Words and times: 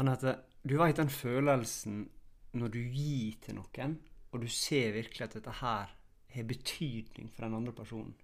Anette, 0.00 0.32
du 0.64 0.78
veit 0.80 0.96
den 0.96 1.10
følelsen 1.12 2.04
når 2.56 2.72
du 2.72 2.80
gir 2.80 3.36
til 3.44 3.58
noen, 3.58 3.98
og 4.32 4.40
du 4.40 4.48
ser 4.48 4.94
virkelig 4.94 5.26
at 5.26 5.34
dette 5.36 5.52
her 5.60 5.90
har 6.30 6.46
betydning 6.48 7.28
for 7.28 7.44
den 7.44 7.56
andre 7.58 7.74
personen. 7.76 8.14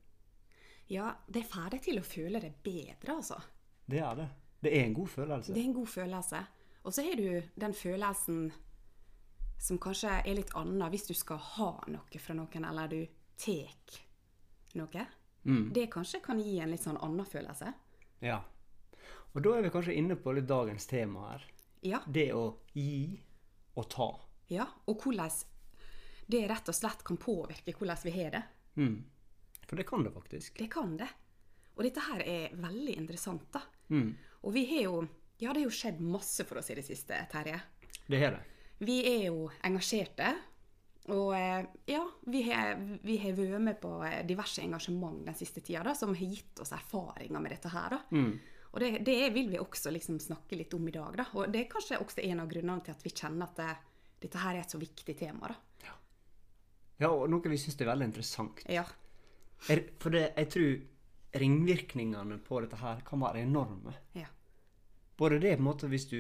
Ja, 0.88 1.10
det 1.26 1.42
får 1.50 1.74
deg 1.74 1.82
til 1.84 1.98
å 2.00 2.06
føle 2.06 2.40
det 2.40 2.54
bedre, 2.64 3.18
altså. 3.18 3.36
Det 3.84 4.00
er 4.00 4.14
det. 4.18 4.28
Det 4.62 4.72
er 4.72 4.86
en 4.86 4.94
god 4.96 5.10
følelse. 5.10 5.52
Det 5.52 5.60
er 5.60 5.68
en 5.68 5.76
god 5.76 5.90
følelse. 5.90 6.40
Og 6.86 6.94
så 6.94 7.02
har 7.02 7.18
du 7.18 7.50
den 7.66 7.74
følelsen 7.74 8.40
som 9.66 9.80
kanskje 9.82 10.14
er 10.22 10.36
litt 10.38 10.52
annen 10.56 10.90
hvis 10.92 11.08
du 11.08 11.14
skal 11.18 11.40
ha 11.56 11.70
noe 11.90 12.22
fra 12.22 12.36
noen, 12.38 12.66
eller 12.70 12.92
du 12.92 13.00
tek 13.36 13.98
noe. 14.78 15.06
Det 15.76 15.88
kanskje 15.92 16.22
kan 16.24 16.40
gi 16.42 16.56
en 16.62 16.72
litt 16.72 16.82
sånn 16.82 16.98
annen 17.02 17.26
følelse. 17.28 17.72
Ja. 18.24 18.40
Og 19.34 19.42
da 19.44 19.52
er 19.58 19.66
vi 19.66 19.74
kanskje 19.74 19.94
inne 19.98 20.16
på 20.16 20.32
litt 20.32 20.48
dagens 20.48 20.88
tema 20.88 21.32
her. 21.34 21.44
Ja. 21.82 22.00
Det 22.06 22.30
å 22.34 22.46
gi 22.72 23.20
og 23.76 23.90
ta. 23.92 24.08
ja. 24.48 24.66
Og 24.86 25.02
hvordan 25.02 25.30
det 26.26 26.46
rett 26.50 26.68
og 26.68 26.74
slett 26.74 27.04
kan 27.06 27.18
påvirke 27.22 27.74
hvordan 27.76 28.00
vi 28.02 28.14
har 28.16 28.32
det. 28.34 28.42
Mm. 28.76 28.96
For 29.66 29.78
det 29.78 29.86
kan 29.86 30.02
det 30.04 30.10
faktisk. 30.14 30.58
Det 30.58 30.66
kan 30.72 30.96
det. 30.98 31.08
Og 31.76 31.84
dette 31.84 32.02
her 32.02 32.22
er 32.24 32.56
veldig 32.56 32.96
interessant, 32.96 33.46
da. 33.52 33.62
Mm. 33.90 34.16
Og 34.42 34.52
vi 34.56 34.64
har 34.72 34.82
jo 34.88 35.06
Ja, 35.38 35.52
det 35.52 35.60
har 35.60 35.66
jo 35.66 35.76
skjedd 35.76 35.98
masse 36.00 36.46
for 36.48 36.56
oss 36.56 36.70
i 36.72 36.74
det 36.78 36.86
siste, 36.86 37.12
Terje. 37.30 37.58
Det 38.08 38.20
har 38.22 38.30
det. 38.32 38.44
Vi 38.78 38.94
er 39.04 39.26
jo 39.26 39.50
engasjerte. 39.68 40.30
Og 41.12 41.34
eh, 41.36 41.66
ja, 41.92 42.00
vi 42.24 42.40
har, 42.48 42.80
vi 43.04 43.18
har 43.20 43.36
vært 43.36 43.60
med 43.60 43.76
på 43.82 43.90
diverse 44.26 44.64
engasjement 44.64 45.20
den 45.26 45.36
siste 45.36 45.60
tida 45.60 45.84
da, 45.84 45.92
som 45.94 46.14
har 46.16 46.32
gitt 46.32 46.58
oss 46.64 46.72
erfaringer 46.72 47.44
med 47.44 47.52
dette 47.52 47.68
her. 47.68 47.98
da. 47.98 48.00
Og 48.76 48.82
det, 48.84 48.90
det 49.08 49.30
vil 49.32 49.46
vi 49.48 49.56
også 49.58 49.88
liksom 49.94 50.18
snakke 50.20 50.56
litt 50.60 50.74
om 50.76 50.84
i 50.88 50.92
dag. 50.92 51.14
da. 51.16 51.24
Og 51.32 51.48
det 51.52 51.62
er 51.64 51.70
kanskje 51.72 51.96
også 52.02 52.20
en 52.28 52.42
av 52.42 52.48
grunnene 52.50 52.84
til 52.84 52.92
at 52.92 53.04
vi 53.06 53.10
kjenner 53.16 53.48
at 53.48 53.56
det, 53.56 53.70
dette 54.26 54.42
her 54.42 54.54
er 54.58 54.60
et 54.66 54.74
så 54.74 54.80
viktig 54.82 55.14
tema. 55.16 55.48
da. 55.48 55.94
Ja, 57.00 57.08
og 57.12 57.26
noe 57.32 57.48
vi 57.52 57.56
syns 57.60 57.76
er 57.80 57.88
veldig 57.90 58.06
interessant. 58.10 58.60
Ja. 58.72 58.84
Er- 59.72 59.88
For 60.00 60.12
det, 60.12 60.26
jeg 60.36 60.48
tror 60.52 61.40
ringvirkningene 61.40 62.38
på 62.44 62.60
dette 62.64 62.76
her 62.80 63.00
kan 63.04 63.20
være 63.20 63.42
enorme. 63.44 63.94
ja. 64.14 64.26
Både 65.16 65.38
det 65.40 65.54
på 65.56 65.62
en 65.62 65.64
måte 65.64 65.88
hvis 65.88 66.04
du 66.10 66.18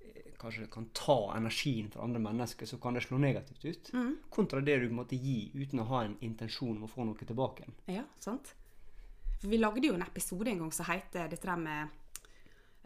eh, 0.00 0.32
kanskje 0.38 0.68
kan 0.70 0.84
ta 0.94 1.16
energien 1.34 1.88
fra 1.90 2.04
andre 2.06 2.20
mennesker, 2.22 2.66
så 2.66 2.78
kan 2.78 2.94
det 2.94 3.02
slå 3.02 3.18
negativt 3.18 3.64
ut. 3.66 3.90
Kontra 4.30 4.60
det 4.62 4.76
du 4.84 4.88
måtte 4.94 5.16
gi 5.18 5.50
uten 5.54 5.80
å 5.82 5.86
ha 5.88 6.04
en 6.04 6.14
intensjon 6.22 6.76
om 6.76 6.84
å 6.86 6.90
få 6.92 7.04
noe 7.08 7.18
tilbake. 7.26 7.66
Ja, 7.90 8.04
sant? 8.22 8.52
For 9.40 9.48
vi 9.48 9.58
lagde 9.60 9.86
jo 9.88 9.96
en 9.96 10.04
episode 10.04 10.52
en 10.52 10.64
gang 10.64 10.72
som 10.76 10.88
heter 10.90 11.30
dette 11.32 11.48
der 11.48 11.60
med 11.60 11.94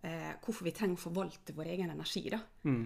eh, 0.06 0.34
hvorfor 0.44 0.68
vi 0.68 0.74
trenger 0.76 0.98
å 0.98 1.04
forvalte 1.08 1.54
vår 1.56 1.72
egen 1.74 1.90
energi. 1.90 2.28
da. 2.30 2.38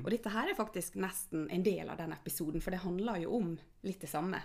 Og 0.04 0.08
dette 0.14 0.32
her 0.32 0.48
er 0.48 0.56
faktisk 0.58 0.96
nesten 1.00 1.48
en 1.52 1.66
del 1.66 1.90
av 1.90 1.98
den 2.00 2.14
episoden, 2.16 2.64
for 2.64 2.72
det 2.72 2.84
handler 2.84 3.20
jo 3.24 3.34
om 3.40 3.50
litt 3.84 4.00
det 4.00 4.10
samme. 4.10 4.40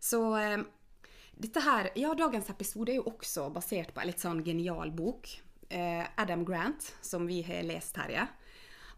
Så 0.00 0.22
eh, 0.40 0.62
dette 1.34 1.60
her, 1.64 1.90
ja, 1.98 2.14
dagens 2.16 2.48
episode 2.52 2.92
er 2.92 3.00
jo 3.02 3.10
også 3.10 3.50
basert 3.52 3.92
på 3.92 4.00
en 4.00 4.08
litt 4.08 4.22
sånn 4.22 4.44
genial 4.46 4.92
bok. 4.94 5.28
Eh, 5.68 6.04
Adam 6.16 6.44
Grant, 6.46 6.94
som 7.02 7.26
vi 7.28 7.42
har 7.44 7.66
lest, 7.66 7.94
Terje. 7.96 8.26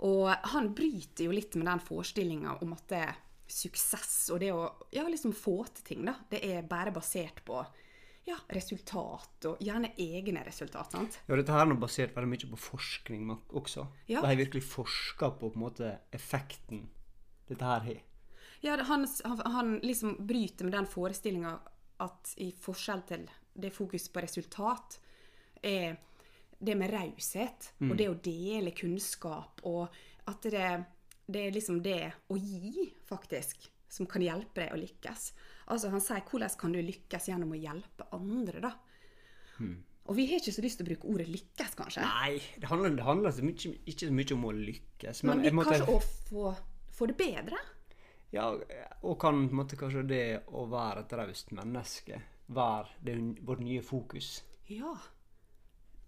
Og 0.07 0.29
han 0.53 0.75
bryter 0.77 1.25
jo 1.25 1.35
litt 1.35 1.57
med 1.57 1.67
den 1.71 1.81
forestillinga 1.81 2.59
om 2.61 2.75
at 2.77 2.85
det 2.93 3.01
er 3.01 3.23
suksess 3.47 4.29
og 4.35 4.41
det 4.43 4.51
å 4.53 4.67
ja, 4.93 5.07
liksom 5.07 5.33
få 5.33 5.61
til 5.71 5.85
ting, 5.87 6.01
da, 6.05 6.17
det 6.29 6.43
er 6.45 6.67
bare 6.67 6.93
basert 6.93 7.45
på 7.47 7.61
ja, 8.27 8.37
resultat, 8.51 9.47
og 9.47 9.63
gjerne 9.63 9.93
egne 10.03 10.43
resultat. 10.47 10.93
sant? 10.93 11.21
Ja, 11.29 11.39
dette 11.39 11.55
her 11.55 11.63
er 11.63 11.71
noe 11.71 11.81
basert 11.81 12.17
veldig 12.17 12.33
mye 12.33 12.51
på 12.51 12.59
forskning 12.59 13.31
også. 13.31 13.87
Ja. 14.11 14.21
De 14.21 14.27
har 14.27 14.41
virkelig 14.41 14.65
forska 14.67 15.31
på 15.39 15.53
på 15.55 15.63
måte 15.63 15.93
effekten 16.15 16.89
dette 17.47 17.65
her 17.65 17.87
har. 17.87 18.03
Ja, 18.65 18.77
han, 18.83 19.07
han, 19.25 19.43
han 19.53 19.79
liksom 19.85 20.17
bryter 20.27 20.67
med 20.67 20.75
den 20.75 20.91
forestillinga 20.91 21.55
at 22.03 22.35
i 22.43 22.51
forskjell 22.61 23.05
til 23.09 23.29
det 23.57 23.71
fokus 23.73 24.09
på 24.13 24.21
resultat, 24.21 24.99
er 25.63 25.97
det 26.59 26.75
med 26.77 26.91
raushet 26.93 27.71
og 27.85 27.95
det 27.97 28.09
å 28.11 28.19
dele 28.21 28.73
kunnskap, 28.77 29.63
og 29.69 29.93
at 30.29 30.49
det, 30.51 30.69
det 31.27 31.47
er 31.47 31.55
liksom 31.55 31.81
det 31.85 32.03
å 32.33 32.37
gi, 32.41 32.91
faktisk, 33.09 33.69
som 33.89 34.09
kan 34.11 34.25
hjelpe 34.25 34.65
deg 34.65 34.75
å 34.75 34.81
lykkes. 34.81 35.31
Altså, 35.67 35.91
han 35.91 36.01
sier 36.01 36.23
'hvordan 36.23 36.59
kan 36.59 36.73
du 36.73 36.81
lykkes 36.83 37.29
gjennom 37.29 37.53
å 37.53 37.61
hjelpe 37.61 38.07
andre', 38.13 38.61
da. 38.61 38.73
Og 40.07 40.15
vi 40.15 40.27
har 40.31 40.39
ikke 40.39 40.55
så 40.55 40.63
lyst 40.63 40.79
til 40.79 40.87
å 40.87 40.91
bruke 40.91 41.09
ordet 41.11 41.29
'lykkes', 41.29 41.75
kanskje. 41.75 42.03
Nei, 42.03 42.43
det 42.61 42.69
handler, 42.71 42.95
det 42.97 43.03
handler 43.05 43.31
så 43.31 43.43
mye, 43.43 43.73
ikke 43.87 44.07
så 44.07 44.13
mye 44.13 44.35
om 44.37 44.45
å 44.45 44.53
lykkes. 44.53 45.23
Men, 45.25 45.43
Men 45.43 45.55
måtte, 45.55 45.71
kanskje 45.71 45.97
å 45.97 46.01
få, 46.01 46.55
få 46.91 47.07
det 47.07 47.17
bedre. 47.17 47.59
Ja, 48.31 48.51
og 49.03 49.19
kan 49.21 49.49
måtte, 49.55 49.77
kanskje 49.77 50.07
det 50.07 50.25
å 50.47 50.67
være 50.71 51.05
et 51.07 51.13
raust 51.13 51.53
menneske 51.53 52.21
være 52.47 52.89
det, 53.03 53.17
vårt 53.43 53.61
nye 53.61 53.83
fokus. 53.83 54.45
Ja. 54.71 54.97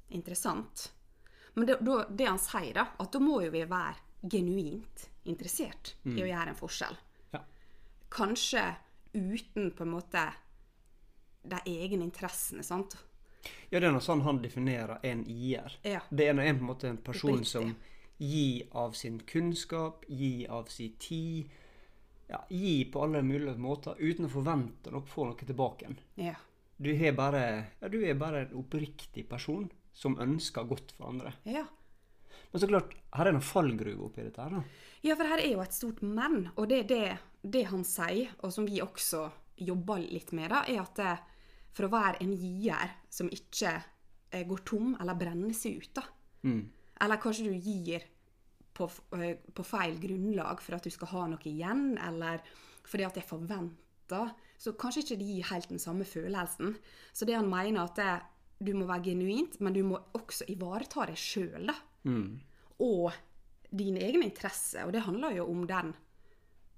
Interessant. 0.09 0.93
Men 1.55 1.67
det, 1.67 1.79
da, 1.81 2.05
det 2.11 2.27
han 2.29 2.39
sier, 2.39 2.75
da, 2.75 2.87
at 2.99 3.13
da 3.13 3.21
må 3.23 3.41
jo 3.43 3.51
vi 3.51 3.65
være 3.67 4.29
genuint 4.31 5.09
interessert 5.29 5.97
i 6.05 6.23
å 6.23 6.27
gjøre 6.27 6.53
en 6.53 6.59
forskjell. 6.59 6.97
Ja. 7.35 7.43
Kanskje 8.11 8.63
uten 9.13 9.71
på 9.77 9.85
en 9.85 9.95
måte 9.95 10.25
de 11.49 11.61
egne 11.67 12.05
interessene, 12.05 12.65
sant? 12.67 12.97
Ja, 13.71 13.79
det 13.79 13.87
er 13.87 13.95
noe 13.95 14.05
sånn 14.05 14.25
han 14.27 14.41
definerer 14.43 14.99
en 15.07 15.23
IR. 15.29 15.79
Ja. 15.87 16.03
Det 16.11 16.27
er 16.29 16.37
noe, 16.37 16.49
en, 16.49 16.59
på 16.59 16.65
en 16.65 16.71
måte 16.73 16.91
en 16.91 17.01
person 17.05 17.45
som 17.47 17.73
gir 18.19 18.67
av 18.77 18.97
sin 18.99 19.21
kunnskap, 19.29 20.05
gir 20.09 20.51
av 20.51 20.69
sin 20.73 20.97
tid. 21.01 21.49
Ja, 22.29 22.43
gir 22.53 22.91
på 22.93 23.07
alle 23.07 23.23
mulige 23.25 23.57
måter 23.57 23.97
uten 24.01 24.27
å 24.29 24.33
forvente 24.33 24.93
å 24.93 25.01
få 25.09 25.31
noe 25.31 25.49
tilbake 25.49 25.87
igjen. 25.87 26.01
Ja. 26.29 26.37
Du, 26.77 26.91
er 26.93 27.15
bare, 27.17 27.43
ja, 27.81 27.89
du 27.89 28.03
er 28.05 28.19
bare 28.19 28.45
en 28.45 28.59
oppriktig 28.61 29.25
person 29.31 29.71
som 29.97 30.19
ønsker 30.21 30.69
godt 30.69 30.93
for 30.97 31.11
andre. 31.13 31.35
ja. 31.49 31.65
Men 32.53 32.63
så 32.63 32.69
klart, 32.71 32.95
her 33.13 33.27
er 33.27 33.29
det 33.29 33.39
noen 33.39 33.45
fallgruve 33.45 34.07
oppi 34.09 34.25
dette 34.25 34.45
her, 34.45 34.57
da. 34.57 34.85
Ja, 35.05 35.15
for 35.15 35.31
her 35.31 35.43
er 35.43 35.53
jo 35.53 35.63
et 35.63 35.77
stort 35.77 36.01
men, 36.03 36.49
og 36.57 36.69
det 36.71 36.79
er 36.83 36.89
det, 36.91 37.09
det 37.43 37.65
han 37.71 37.85
sier, 37.87 38.33
og 38.43 38.55
som 38.55 38.67
vi 38.67 38.81
også 38.83 39.27
jobber 39.69 40.01
litt 40.03 40.33
med, 40.37 40.51
da, 40.55 40.63
er 40.67 40.81
at 40.83 40.99
det, 40.99 41.15
for 41.77 41.87
å 41.87 41.93
være 41.93 42.23
en 42.25 42.33
gier 42.35 42.95
som 43.13 43.29
ikke 43.31 43.75
eh, 43.77 44.47
går 44.49 44.63
tom 44.67 44.95
eller 44.99 45.19
brenner 45.19 45.55
seg 45.57 45.83
ut, 45.83 45.93
da. 46.01 46.07
Eller 47.05 47.21
kanskje 47.23 47.51
du 47.51 47.55
gir 47.55 48.07
på, 48.75 48.89
eh, 49.19 49.37
på 49.55 49.67
feil 49.67 49.99
grunnlag 50.03 50.63
for 50.65 50.79
at 50.79 50.87
du 50.87 50.91
skal 50.95 51.13
ha 51.13 51.27
noe 51.35 51.47
igjen, 51.51 51.93
eller 52.09 52.43
fordi 52.89 53.07
at 53.07 53.19
det 53.19 53.25
er 53.25 53.29
forventa. 53.29 54.23
Så 54.59 54.73
kanskje 54.79 55.05
ikke 55.05 55.21
det 55.21 55.29
gir 55.29 55.49
helt 55.53 55.69
den 55.71 55.83
samme 55.83 56.07
følelsen. 56.09 56.75
Så 57.13 57.29
det 57.29 57.37
han 57.37 57.51
mener 57.51 57.85
at 57.85 57.99
det, 58.01 58.15
du 58.65 58.73
må 58.75 58.89
være 58.89 59.13
genuint, 59.13 59.61
men 59.63 59.77
du 59.77 59.85
må 59.87 60.01
også 60.17 60.49
ivareta 60.51 61.07
deg 61.07 61.19
sjøl, 61.21 61.69
da. 61.69 61.77
Og 62.85 63.11
dine 63.71 64.03
egne 64.07 64.29
interesser. 64.29 64.87
Og 64.87 64.95
det 64.95 65.05
handler 65.07 65.37
jo 65.39 65.49
om 65.51 65.67
den 65.69 65.95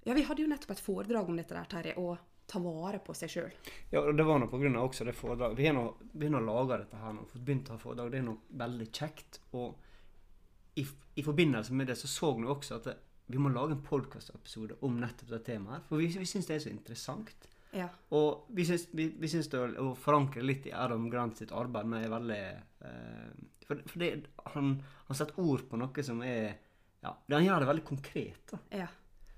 Ja, 0.03 0.15
vi 0.17 0.23
hadde 0.25 0.41
jo 0.41 0.49
nettopp 0.49 0.71
et 0.73 0.81
foredrag 0.81 1.27
om 1.29 1.37
dette 1.37 1.53
der, 1.53 1.67
Terje, 1.69 1.93
å 2.01 2.15
ta 2.49 2.59
vare 2.59 2.97
på 3.05 3.13
seg 3.13 3.29
sjøl. 3.29 3.51
Ja, 3.91 4.01
og 4.01 4.15
det 4.17 4.25
var 4.25 4.41
nå 4.41 4.47
av 4.49 4.87
også 4.87 5.05
det 5.05 5.13
foredraget. 5.13 5.59
Vi 5.59 5.67
har 5.69 5.75
nå 5.77 5.83
begynt 6.09 6.39
å 6.39 6.41
lage 6.41 6.79
dette 6.81 6.97
her 6.97 7.13
nå, 7.13 7.27
fått 7.29 7.45
begynt 7.45 7.69
å 7.69 7.77
ha 7.77 7.83
foredrag. 7.83 8.09
Det 8.11 8.17
er 8.17 8.25
nå 8.25 8.33
veldig 8.63 8.87
kjekt. 8.89 9.39
Og 9.59 10.81
i, 10.81 10.87
i 11.15 11.23
forbindelse 11.23 11.77
med 11.77 11.91
det 11.91 11.99
så 12.01 12.09
så 12.09 12.33
vi 12.39 12.49
også 12.49 12.79
at 12.79 12.89
det, 12.89 12.97
vi 13.31 13.39
må 13.39 13.53
lage 13.53 13.77
en 13.77 13.85
podkastepisode 13.85 14.81
om 14.87 14.97
nettopp 14.99 15.31
det 15.31 15.43
temaet. 15.47 15.85
For 15.87 16.01
vi, 16.01 16.09
vi 16.17 16.27
syns 16.27 16.49
det 16.49 16.57
er 16.57 16.65
så 16.65 16.73
interessant. 16.73 17.47
Ja. 17.71 17.87
Og 18.17 18.47
vi 18.55 18.65
syns, 18.67 18.87
vi, 18.91 19.07
vi 19.19 19.29
syns 19.31 19.47
det 19.51 19.61
å, 19.79 19.91
forankre 19.95 20.43
litt 20.43 20.65
i 20.67 20.73
Adam 20.75 21.05
Grant 21.11 21.39
sitt 21.39 21.53
arbeid 21.55 21.87
med 21.87 22.05
er 22.05 22.11
veldig 22.11 22.39
eh, 22.87 23.29
For, 23.67 23.83
for 23.87 24.03
det, 24.03 24.09
han, 24.55 24.73
han 25.07 25.19
setter 25.19 25.39
ord 25.39 25.63
på 25.69 25.79
noe 25.79 26.03
som 26.03 26.19
er 26.27 26.57
Ja, 27.01 27.13
han 27.31 27.45
gjør 27.45 27.63
det 27.63 27.69
veldig 27.71 27.85
konkret. 27.87 28.43
da. 28.51 28.59
Ja. 28.83 28.89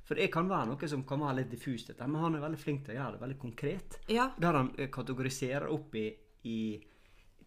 For 0.03 0.19
det 0.19 0.31
kan 0.33 0.49
være 0.49 0.67
noe 0.73 0.87
som 0.91 1.05
kan 1.07 1.21
være 1.23 1.37
litt 1.41 1.53
diffust, 1.53 1.87
dette, 1.93 2.07
men 2.11 2.19
han 2.19 2.35
er 2.35 2.43
veldig 2.43 2.59
flink 2.59 2.81
til 2.83 2.95
å 2.95 2.97
gjøre 2.97 3.15
det 3.15 3.21
veldig 3.21 3.37
konkret. 3.39 3.99
Ja. 4.11 4.25
Der 4.35 4.57
han 4.59 4.73
eh, 4.75 4.89
kategoriserer 4.91 5.69
opp 5.71 5.95
i, 5.95 6.09
i 6.49 6.57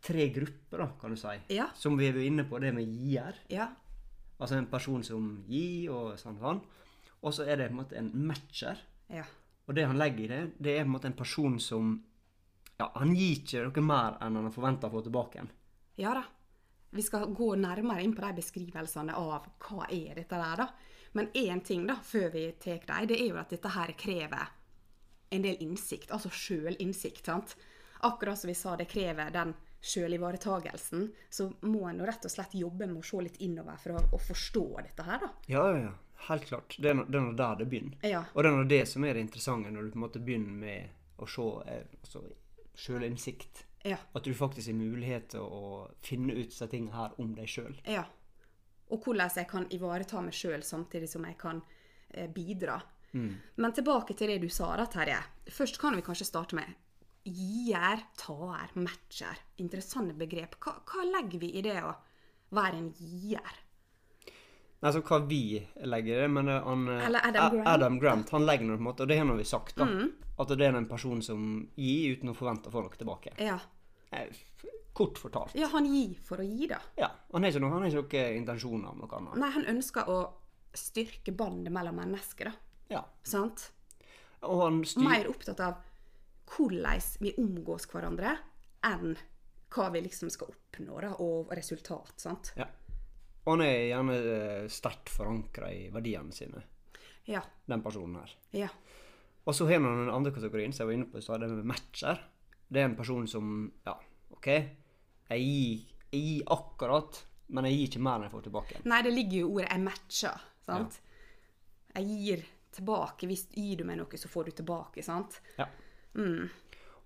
tre 0.06 0.28
grupper, 0.32 0.80
da, 0.80 0.86
kan 1.00 1.12
du 1.12 1.20
si. 1.20 1.34
Ja. 1.52 1.66
Som 1.76 1.98
vi 2.00 2.08
er 2.08 2.16
inne 2.24 2.46
på, 2.48 2.60
det 2.62 2.72
med 2.76 2.88
gir. 2.88 3.36
Ja. 3.52 3.68
Altså 4.38 4.56
en 4.56 4.70
person 4.72 5.04
som 5.04 5.28
gir, 5.50 5.90
og 5.92 6.16
sånn 6.20 6.40
sånn. 6.40 6.62
Og 7.20 7.34
så 7.34 7.44
er 7.44 7.60
det 7.60 7.68
på 7.68 7.76
en 7.76 7.82
måte 7.82 8.00
en 8.00 8.10
matcher. 8.28 8.80
Ja. 9.12 9.26
Og 9.66 9.74
det 9.74 9.86
han 9.86 9.98
legger 9.98 10.24
i 10.24 10.30
det, 10.30 10.40
det 10.62 10.76
er 10.76 10.84
på 10.84 10.88
en 10.88 10.94
måte 10.94 11.10
en 11.10 11.18
person 11.18 11.60
som 11.60 11.96
Ja, 12.76 12.90
han 12.94 13.14
gir 13.16 13.38
ikke 13.40 13.62
noe 13.64 13.82
mer 13.88 14.18
enn 14.20 14.36
han 14.36 14.48
har 14.48 14.52
forventa 14.52 14.90
å 14.90 14.92
få 14.92 15.00
tilbake 15.06 15.38
igjen. 15.38 15.52
Ja 15.96 16.12
da. 16.18 16.26
Vi 16.92 17.02
skal 17.02 17.30
gå 17.34 17.54
nærmere 17.56 18.02
inn 18.04 18.12
på 18.16 18.22
de 18.24 18.36
beskrivelsene 18.36 19.16
av 19.16 19.48
hva 19.64 19.88
er 19.88 20.20
dette 20.20 20.36
der, 20.36 20.60
da. 20.60 20.66
Men 21.16 21.30
én 21.32 21.62
ting, 21.64 21.86
da, 21.88 21.96
før 22.04 22.28
vi 22.34 22.44
tar 22.60 22.84
dem, 22.84 23.08
det 23.08 23.16
er 23.16 23.30
jo 23.30 23.40
at 23.40 23.52
dette 23.52 23.72
her 23.72 23.92
krever 23.96 24.52
en 25.32 25.44
del 25.44 25.56
innsikt. 25.64 26.12
Altså 26.12 26.30
sjølinnsikt, 26.30 27.24
sant. 27.26 27.56
Akkurat 28.06 28.38
som 28.38 28.52
vi 28.52 28.54
sa, 28.54 28.76
det 28.76 28.88
krever 28.92 29.32
den 29.32 29.54
sjølivaretagelsen, 29.86 31.08
så 31.30 31.48
må 31.68 31.86
en 31.88 32.02
rett 32.06 32.24
og 32.26 32.32
slett 32.32 32.56
jobbe 32.58 32.88
med 32.90 33.00
å 33.00 33.06
se 33.06 33.22
litt 33.24 33.40
innover 33.44 33.78
for 33.80 33.96
å, 33.96 34.02
å 34.12 34.20
forstå 34.20 34.66
dette 34.82 35.06
her, 35.06 35.22
da. 35.24 35.32
Ja, 35.52 35.64
ja, 35.72 35.86
ja. 35.86 35.94
Helt 36.28 36.48
klart. 36.48 36.76
Det 36.78 36.90
er 36.90 36.96
nå 36.98 37.04
det 37.06 37.18
er 37.20 37.24
nå 37.26 37.36
der 37.38 37.60
det 37.60 37.68
begynner. 37.70 37.98
Ja. 38.06 38.24
Og 38.32 38.42
det 38.42 38.50
er 38.50 38.56
nå 38.56 38.66
det 38.70 38.82
som 38.90 39.04
er 39.04 39.14
det 39.14 39.24
interessante 39.26 39.70
når 39.72 39.86
du 39.86 39.94
på 39.94 40.00
en 40.00 40.04
måte 40.06 40.22
begynner 40.22 40.58
med 40.64 41.22
å 41.22 41.28
se 41.30 41.46
eh, 41.70 41.84
altså, 42.02 42.24
sjølinnsikt. 42.76 43.64
Ja. 43.86 44.00
At 44.18 44.26
du 44.26 44.34
faktisk 44.34 44.72
har 44.72 44.78
mulighet 44.78 45.30
til 45.36 45.46
å 45.46 45.86
finne 46.02 46.34
ut 46.34 46.50
disse 46.50 46.66
tingene 46.70 46.96
her 46.96 47.20
om 47.22 47.34
deg 47.36 47.50
sjøl. 47.50 47.76
ja. 47.86 48.06
Og 48.86 49.02
hvordan 49.02 49.32
jeg 49.34 49.48
kan 49.50 49.64
ivareta 49.74 50.20
meg 50.22 50.34
sjøl 50.38 50.62
samtidig 50.62 51.08
som 51.10 51.24
jeg 51.26 51.34
kan 51.40 51.58
eh, 52.14 52.28
bidra. 52.30 52.76
Men 53.56 53.72
tilbake 53.72 54.14
til 54.14 54.28
det 54.30 54.36
du 54.42 54.48
sa, 54.52 54.74
da, 54.76 54.84
Terje. 54.90 55.18
Først 55.50 55.78
kan 55.80 55.96
vi 55.96 56.04
kanskje 56.06 56.28
starte 56.28 56.54
med 56.58 56.74
gir, 57.26 58.02
taer, 58.18 58.70
matcher. 58.78 59.40
Interessante 59.62 60.14
begrep. 60.14 60.58
Hva, 60.62 60.76
hva 60.86 61.06
legger 61.08 61.42
vi 61.42 61.52
i 61.58 61.64
det 61.64 61.78
å 61.82 61.94
være 62.54 62.78
en 62.78 62.90
gier? 62.94 63.62
Altså 64.84 65.00
hva 65.00 65.18
vi 65.26 65.56
legger 65.88 66.18
i 66.18 66.20
det, 66.20 66.28
men 66.30 66.48
eh, 66.52 66.62
han, 66.62 66.88
eh, 66.92 67.06
Adam 67.06 67.54
Grant. 67.54 67.68
Adam 67.72 67.98
Grant 68.02 68.30
han 68.34 68.44
legger 68.46 68.68
noe 68.68 68.76
på 68.76 68.82
en 68.82 68.88
måte, 68.90 69.06
og 69.06 69.08
det 69.08 69.18
har 69.18 69.38
vi 69.38 69.46
sagt, 69.48 69.76
da. 69.80 69.86
At 70.36 70.52
det 70.52 70.66
er 70.66 70.76
en 70.76 70.88
person 70.90 71.22
som 71.24 71.46
gir 71.80 72.16
uten 72.18 72.32
å 72.32 72.36
forvente 72.36 72.68
å 72.68 72.74
få 72.74 72.82
noe 72.84 72.98
tilbake. 73.00 73.32
Ja. 73.40 73.56
Eh, 74.10 74.28
Kort 74.96 75.18
fortalt. 75.20 75.52
ja, 75.54 75.66
han 75.72 75.84
gir 75.84 76.14
for 76.24 76.40
å 76.40 76.44
gi, 76.44 76.68
da. 76.70 76.78
Ja. 76.96 77.10
Han 77.32 77.44
har 77.44 77.52
ikke 77.52 77.60
noe, 77.64 77.72
han 77.74 77.82
har 77.84 77.92
ikke 77.92 78.20
noe 78.20 78.36
intensjoner 78.38 78.92
om 78.92 79.02
noe 79.02 79.18
annet. 79.18 79.38
Nei, 79.42 79.50
han 79.56 79.66
ønsker 79.74 80.08
å 80.08 80.20
styrke 80.76 81.32
bandet 81.36 81.72
mellom 81.72 81.96
mennesker, 82.00 82.48
da. 82.52 82.52
Ja. 82.88 83.02
Sant? 83.24 83.70
Og 84.46 84.62
han 84.62 84.82
styr... 84.88 85.04
Mer 85.08 85.28
opptatt 85.28 85.60
av 85.64 85.80
hvordan 86.52 87.02
vi 87.20 87.32
omgås 87.42 87.88
hverandre, 87.90 88.36
enn 88.86 89.16
hva 89.74 89.88
vi 89.92 90.04
liksom 90.04 90.30
skal 90.32 90.52
oppnå, 90.52 91.00
da, 91.02 91.12
og 91.20 91.52
resultat. 91.56 92.14
sant? 92.22 92.52
Ja. 92.56 92.68
Og 93.46 93.52
han 93.54 93.62
er 93.66 93.74
gjerne 93.88 94.14
eh, 94.16 94.68
sterkt 94.72 95.10
forankra 95.14 95.68
i 95.72 95.84
verdiene 95.94 96.32
sine, 96.34 96.62
Ja. 97.30 97.42
den 97.66 97.82
personen 97.82 98.16
her. 98.20 98.32
Ja. 98.52 98.68
Og 99.46 99.54
så 99.54 99.66
har 99.68 99.78
han 99.80 99.84
den 100.06 100.10
andre 100.14 100.32
kategorien 100.34 100.72
som 100.74 100.84
jeg 100.84 100.90
var 100.90 100.96
inne 100.98 101.10
på 101.12 101.18
i 101.18 101.22
stad, 101.22 101.40
det 101.40 101.50
med 101.50 101.64
matcher. 101.70 102.18
Det 102.68 102.80
er 102.82 102.88
en 102.88 102.96
person 102.98 103.26
som 103.30 103.72
Ja, 103.86 103.94
OK, 104.34 104.46
jeg 105.30 105.40
gir, 105.46 105.84
jeg 106.10 106.22
gir 106.22 106.42
akkurat, 106.50 107.20
men 107.48 107.64
jeg 107.68 107.76
gir 107.78 107.88
ikke 107.88 108.02
mer 108.02 108.16
enn 108.18 108.26
jeg 108.26 108.32
får 108.34 108.42
tilbake. 108.48 108.80
Nei, 108.84 109.02
det 109.06 109.12
ligger 109.14 109.38
jo 109.38 109.46
i 109.48 109.52
ordet 109.54 109.70
'jeg 109.70 109.84
matcher'. 109.86 110.40
sant? 110.66 111.00
Jeg 111.94 112.04
gir 112.06 112.44
tilbake. 112.72 113.26
Hvis 113.26 113.46
gir 113.54 113.76
du 113.76 113.84
meg 113.84 113.98
noe, 113.98 114.16
så 114.18 114.28
får 114.28 114.44
du 114.44 114.50
tilbake. 114.50 115.02
sant? 115.04 115.40
Ja. 115.58 115.66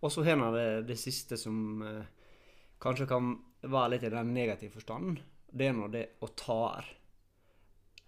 Og 0.02 0.10
så 0.10 0.24
har 0.24 0.36
han 0.36 0.54
det, 0.54 0.86
det 0.86 0.96
siste 0.98 1.36
som 1.36 1.82
eh, 1.82 2.04
kanskje 2.80 3.06
kan 3.06 3.34
være 3.62 3.90
litt 3.90 4.02
i 4.04 4.08
den 4.08 4.32
negative 4.34 4.70
forstanden. 4.72 5.18
Det 5.50 5.68
er 5.68 5.76
nå 5.76 5.90
det 5.92 6.06
å 6.22 6.30
ta 6.38 6.60
her. 6.76 6.88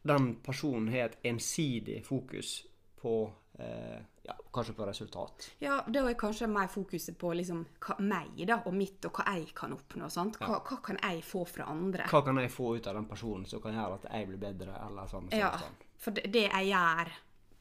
Den 0.03 0.33
personen 0.43 0.89
har 0.91 1.11
et 1.11 1.21
ensidig 1.31 2.01
fokus 2.07 2.57
på 2.99 3.15
eh, 3.59 4.01
ja, 4.23 4.35
kanskje 4.55 4.75
på 4.75 4.87
resultat. 4.87 5.51
Ja, 5.59 5.85
Da 5.87 6.03
er 6.09 6.15
kanskje 6.19 6.47
mer 6.51 6.69
fokuset 6.71 7.19
på 7.19 7.33
liksom 7.35 7.65
hva, 7.83 7.97
meg 8.03 8.43
da, 8.47 8.61
og 8.67 8.75
mitt, 8.75 9.05
og 9.07 9.19
hva 9.19 9.35
jeg 9.35 9.51
kan 9.55 9.75
oppnå. 9.75 10.11
sant? 10.11 10.39
Hva, 10.43 10.61
hva 10.63 10.79
kan 10.85 10.99
jeg 11.03 11.25
få 11.27 11.45
fra 11.49 11.67
andre? 11.71 12.07
Hva 12.11 12.23
kan 12.27 12.39
jeg 12.43 12.53
få 12.55 12.77
ut 12.77 12.87
av 12.87 12.99
den 12.99 13.09
personen 13.11 13.47
som 13.51 13.63
kan 13.63 13.75
gjøre 13.79 13.99
at 14.01 14.07
jeg 14.11 14.31
blir 14.31 14.43
bedre, 14.43 14.77
eller 14.87 15.11
sånn 15.11 15.29
sånn. 15.31 15.39
Ja, 15.39 15.53
sånn. 15.59 15.83
for 15.99 16.19
det, 16.19 16.31
det 16.35 16.47
jeg 16.49 16.71
gjør, 16.71 17.13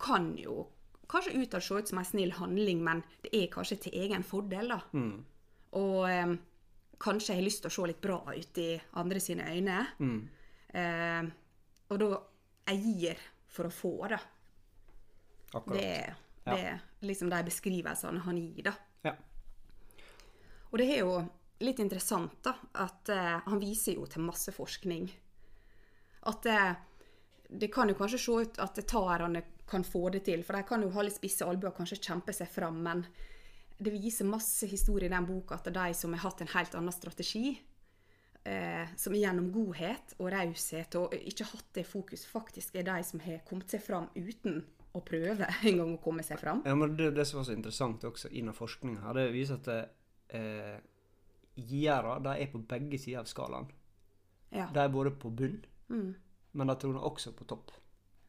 kan 0.01 0.31
jo 0.37 0.55
kanskje 1.11 1.41
utad 1.41 1.63
se 1.63 1.81
ut 1.81 1.89
som 1.91 1.99
en 1.99 2.07
snill 2.07 2.31
handling, 2.37 2.83
men 2.83 3.03
det 3.25 3.33
er 3.35 3.51
kanskje 3.51 3.81
til 3.85 3.97
egen 4.05 4.23
fordel, 4.23 4.71
da. 4.71 4.79
Mm. 4.93 5.25
Og 5.81 6.09
eh, 6.09 6.37
kanskje 7.01 7.33
jeg 7.33 7.41
har 7.41 7.47
lyst 7.47 7.63
til 7.63 7.71
å 7.71 7.75
se 7.75 7.87
litt 7.89 8.01
bra 8.03 8.19
ut 8.29 8.61
i 8.61 8.69
andre 9.01 9.21
sine 9.23 9.47
øyne. 9.49 9.79
Mm. 9.99 10.19
Eh, 10.81 11.31
og 11.91 11.99
da 11.99 12.11
jeg 12.71 12.83
gir 12.85 13.23
for 13.51 13.67
å 13.67 13.73
få, 13.73 13.93
da. 14.11 14.19
Akkurat. 15.51 15.75
Det, 15.75 16.15
det 16.45 16.59
er 16.69 16.83
liksom 17.03 17.31
de 17.31 17.41
beskrivelsene 17.49 18.23
han 18.25 18.39
gir, 18.39 18.69
da. 18.69 18.75
Ja. 19.09 19.15
Og 20.71 20.79
det 20.79 20.87
er 20.93 21.01
jo 21.03 21.17
litt 21.61 21.81
interessant, 21.83 22.39
da, 22.45 22.55
at 22.85 23.11
eh, 23.11 23.35
han 23.45 23.61
viser 23.61 23.97
jo 23.97 24.07
til 24.09 24.23
masse 24.25 24.53
forskning. 24.55 25.09
At 26.31 26.47
eh, 26.49 26.71
det 27.51 27.71
kan 27.73 27.89
jo 27.91 27.97
kanskje 27.97 28.21
se 28.21 28.37
ut 28.45 28.61
at 28.63 28.79
taerne 28.87 29.43
kan 29.71 29.83
få 29.87 30.09
det 30.13 30.25
til, 30.27 30.43
for 30.43 30.57
de 30.57 30.67
kan 30.67 30.83
jo 30.83 30.91
ha 30.95 31.03
litt 31.05 31.17
spisse 31.17 31.45
albuer 31.47 31.71
og 31.71 31.77
kanskje 31.81 32.01
kjempe 32.01 32.33
seg 32.35 32.49
fram, 32.51 32.81
men 32.83 33.05
det 33.81 33.91
viser 33.95 34.27
masse 34.29 34.67
historier 34.69 35.09
i 35.09 35.13
den 35.15 35.25
boka 35.25 35.55
at 35.57 35.65
det 35.67 35.73
er 35.73 35.89
de 35.91 35.97
som 35.97 36.13
har 36.13 36.21
hatt 36.27 36.41
en 36.43 36.51
helt 36.53 36.75
annen 36.77 36.93
strategi, 36.93 37.55
eh, 38.43 38.91
som 38.97 39.15
gjennom 39.17 39.47
godhet 39.53 40.13
og 40.19 40.29
raushet 40.33 40.95
og 40.99 41.15
ikke 41.17 41.47
hatt 41.51 41.71
det 41.77 41.85
fokus, 41.89 42.25
faktisk 42.29 42.75
er 42.77 42.85
de 42.87 42.99
som 43.07 43.19
har 43.25 43.41
kommet 43.47 43.73
seg 43.73 43.81
fram 43.85 44.07
uten 44.15 44.61
å 44.93 45.01
prøve 45.07 45.47
en 45.69 45.77
gang 45.81 45.93
å 45.95 46.01
komme 46.03 46.23
seg 46.27 46.39
fram. 46.41 46.61
Ja, 46.67 46.75
men 46.77 46.95
det, 46.99 47.11
det 47.17 47.25
som 47.29 47.39
var 47.41 47.49
så 47.49 47.55
interessant 47.57 48.03
også 48.07 48.29
innen 48.31 48.53
forskninga 48.57 49.05
her, 49.07 49.17
det 49.17 49.27
viser 49.33 49.57
at 49.61 49.71
eh, 50.35 50.79
gjerder 51.55 52.23
de 52.25 52.33
er 52.43 52.51
på 52.51 52.61
begge 52.69 52.99
sider 53.01 53.21
av 53.23 53.29
skalaen. 53.29 53.69
Ja. 54.51 54.67
De 54.73 54.83
er 54.83 54.91
både 54.93 55.13
på 55.19 55.29
bunn, 55.31 55.61
Mm. 55.91 56.13
men 56.55 56.67
de 56.69 56.75
troner 56.79 57.03
også 57.03 57.33
på 57.35 57.43
topp. 57.49 57.71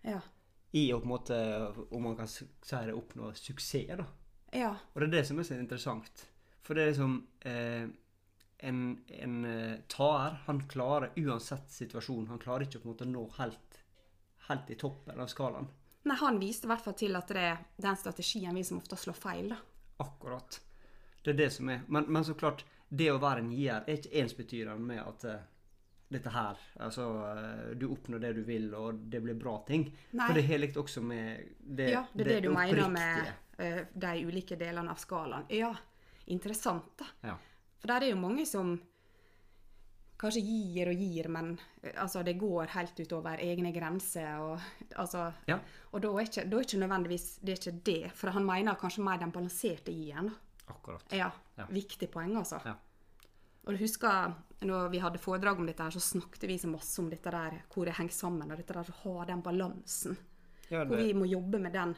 Ja. 0.02 0.16
I 0.74 0.88
å 0.90 0.96
på 0.98 1.06
en 1.06 1.10
måte, 1.12 1.36
om 1.94 2.02
man 2.02 2.16
kan 2.18 2.26
si 2.26 2.46
det, 2.66 2.94
oppnå 2.96 3.28
suksess, 3.38 3.92
da. 4.00 4.06
Ja. 4.52 4.74
Og 4.92 5.00
det 5.00 5.08
er 5.08 5.14
det 5.16 5.26
som 5.28 5.40
er 5.40 5.48
så 5.48 5.56
interessant. 5.58 6.24
For 6.62 6.76
det 6.76 6.84
er 6.84 6.90
liksom 6.92 7.18
eh, 7.48 7.84
En, 8.62 8.82
en 9.18 9.38
eh, 9.48 9.78
taer, 9.90 10.36
han 10.46 10.60
klarer 10.70 11.16
uansett 11.18 11.72
situasjon, 11.74 12.28
han 12.30 12.38
klarer 12.38 12.68
ikke 12.68 12.78
å 12.78 12.82
på 12.84 12.86
en 12.86 12.92
måte 12.92 13.08
nå 13.10 13.24
helt, 13.40 13.78
helt 14.46 14.68
i 14.70 14.76
toppen 14.78 15.18
av 15.18 15.26
skalaen. 15.32 15.66
Nei, 16.06 16.16
han 16.20 16.38
viste 16.38 16.68
i 16.68 16.70
hvert 16.70 16.84
fall 16.84 16.94
til 16.98 17.18
at 17.18 17.32
det 17.34 17.42
er 17.48 17.64
den 17.82 17.98
strategien 17.98 18.54
vi 18.54 18.62
som 18.66 18.78
ofte 18.78 18.98
slår 18.98 19.18
feil, 19.18 19.50
da. 19.50 19.58
Akkurat. 20.04 20.60
Det 21.24 21.34
er 21.34 21.40
det 21.40 21.50
som 21.56 21.72
er. 21.74 21.82
Men, 21.88 22.06
men 22.06 22.24
så 22.26 22.36
klart, 22.38 22.62
det 22.88 23.10
å 23.10 23.18
være 23.22 23.42
en 23.42 23.50
gir 23.54 23.80
er 23.80 23.98
ikke 23.98 24.14
ensbetydende 24.22 24.86
med 24.92 25.02
at 25.02 25.26
eh, 25.26 25.42
dette 26.12 26.30
her 26.34 26.58
Altså, 26.80 27.06
eh, 27.30 27.74
du 27.78 27.86
oppnår 27.92 28.20
det 28.22 28.32
du 28.36 28.42
vil, 28.46 28.68
og 28.74 28.94
det 29.10 29.20
blir 29.24 29.34
bra 29.38 29.56
ting. 29.66 29.86
Nei. 30.12 30.26
For 30.26 30.34
det 30.38 30.44
har 30.48 30.58
likt 30.62 30.76
også 30.80 31.02
med 31.02 31.48
det 31.58 31.90
Ja, 31.92 32.04
det 32.14 32.26
er 32.26 32.30
det, 32.34 32.40
du 32.46 32.52
mener 32.54 32.88
med 32.92 33.32
eh, 33.58 33.82
de 33.94 34.12
ulike 34.28 34.56
delene 34.60 34.90
av 34.92 35.00
skalaen. 35.02 35.44
Ja, 35.50 35.72
interessant, 36.26 36.92
da. 36.98 37.04
Ja. 37.32 37.36
For 37.82 37.88
der 37.90 38.06
er 38.06 38.12
jo 38.14 38.20
mange 38.22 38.46
som 38.46 38.76
kanskje 40.22 40.42
gir 40.46 40.86
og 40.92 41.00
gir, 41.02 41.26
men 41.34 41.56
eh, 41.82 41.96
altså, 41.98 42.22
det 42.22 42.36
går 42.38 42.70
helt 42.76 43.00
utover 43.02 43.40
egne 43.42 43.72
grenser. 43.74 44.38
Og, 44.38 44.60
altså, 44.96 45.32
Ja. 45.50 45.58
og 45.92 46.00
da 46.04 46.12
er 46.14 46.28
ikke, 46.28 46.44
da 46.50 46.56
er 46.60 46.66
ikke 46.68 46.78
nødvendigvis 46.84 47.26
det 47.42 47.52
er 47.56 47.60
ikke 47.60 47.82
det. 47.90 48.12
For 48.14 48.30
han 48.30 48.46
mener 48.46 48.78
kanskje 48.78 49.02
mer 49.02 49.18
den 49.18 49.32
balanserte 49.34 49.90
i-en. 49.92 50.30
Akkurat. 50.70 51.02
Ja, 51.12 51.30
Ja. 51.58 51.66
viktig 51.68 52.08
poeng, 52.10 52.36
altså. 52.38 52.60
Ja. 52.64 52.76
Og 53.62 53.74
du 53.74 53.78
husker 53.78 54.32
når 54.66 54.88
vi 54.92 55.00
hadde 55.02 55.20
foredrag 55.22 55.58
om 55.58 55.66
dette, 55.66 55.82
her, 55.82 55.94
så 55.94 56.00
snakket 56.02 56.46
vi 56.50 56.56
så 56.58 56.70
masse 56.70 56.98
om 57.02 57.08
dette 57.10 57.30
der, 57.30 57.60
hvor 57.72 57.86
det 57.86 57.96
henger 57.98 58.14
sammen, 58.14 58.50
og 58.50 58.58
dette 58.58 58.74
der 58.74 58.90
å 58.90 58.98
ha 59.02 59.26
den 59.30 59.42
balansen. 59.42 60.18
Ja, 60.70 60.84
Hvor 60.88 60.96
vi 60.96 61.12
må 61.14 61.26
jobbe 61.28 61.58
med 61.60 61.74
den 61.74 61.94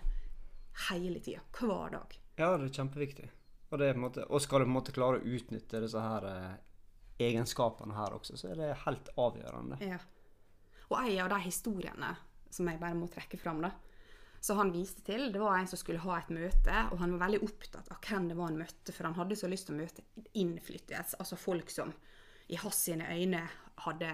hele 0.89 1.21
tida, 1.21 1.41
hver 1.55 1.93
dag. 1.95 2.17
ja, 2.37 2.57
det 2.59 2.69
er 2.69 2.77
kjempeviktig. 2.81 3.29
Og, 3.71 3.79
det 3.79 3.89
er 3.89 3.99
måte, 3.99 4.25
og 4.29 4.43
skal 4.43 4.61
du 4.63 4.67
på 4.67 4.71
en 4.71 4.77
måte 4.77 4.95
klare 4.95 5.21
å 5.21 5.35
utnytte 5.37 5.81
disse 5.83 6.01
her 6.01 6.27
eh, 6.29 6.57
egenskapene 7.27 7.95
her 7.97 8.15
også, 8.17 8.37
så 8.39 8.51
er 8.53 8.61
det 8.61 8.71
helt 8.85 9.09
avgjørende. 9.19 9.79
Ja. 9.83 9.99
Og 10.91 10.99
en 11.01 11.21
av 11.25 11.31
de 11.33 11.41
historiene 11.47 12.13
som 12.51 12.69
jeg 12.71 12.81
bare 12.81 12.99
må 12.99 13.09
trekke 13.11 13.39
fram, 13.41 13.63
da, 13.65 13.73
så 14.45 14.59
han 14.59 14.75
viste 14.75 15.01
til, 15.07 15.31
det 15.33 15.41
var 15.41 15.57
en 15.57 15.69
som 15.71 15.81
skulle 15.81 16.03
ha 16.05 16.19
et 16.19 16.29
møte, 16.37 16.81
og 16.93 16.99
han 17.01 17.15
var 17.15 17.23
veldig 17.23 17.47
opptatt 17.47 17.87
av 17.89 18.01
hvem 18.05 18.27
det 18.29 18.35
var 18.37 18.51
han 18.51 18.59
møtte, 18.61 18.93
for 18.93 19.09
han 19.09 19.17
hadde 19.17 19.39
så 19.41 19.49
lyst 19.49 19.71
til 19.71 19.73
å 19.73 19.79
møte 19.79 20.05
innflytelse, 20.37 21.17
altså 21.17 21.39
folk 21.41 21.73
som 21.73 21.95
i 22.53 22.59
hans 22.61 22.83
sine 22.91 23.09
øyne 23.09 23.41
hadde 23.87 24.11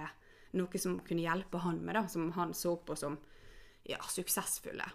noe 0.55 0.83
som 0.83 1.01
kunne 1.03 1.25
hjelpe 1.25 1.59
han 1.65 1.83
med, 1.83 1.99
da, 1.99 2.05
som 2.07 2.31
han 2.37 2.55
så 2.55 2.77
på 2.79 2.95
som 2.95 3.19
ja, 3.91 3.99
suksessfulle. 4.07 4.87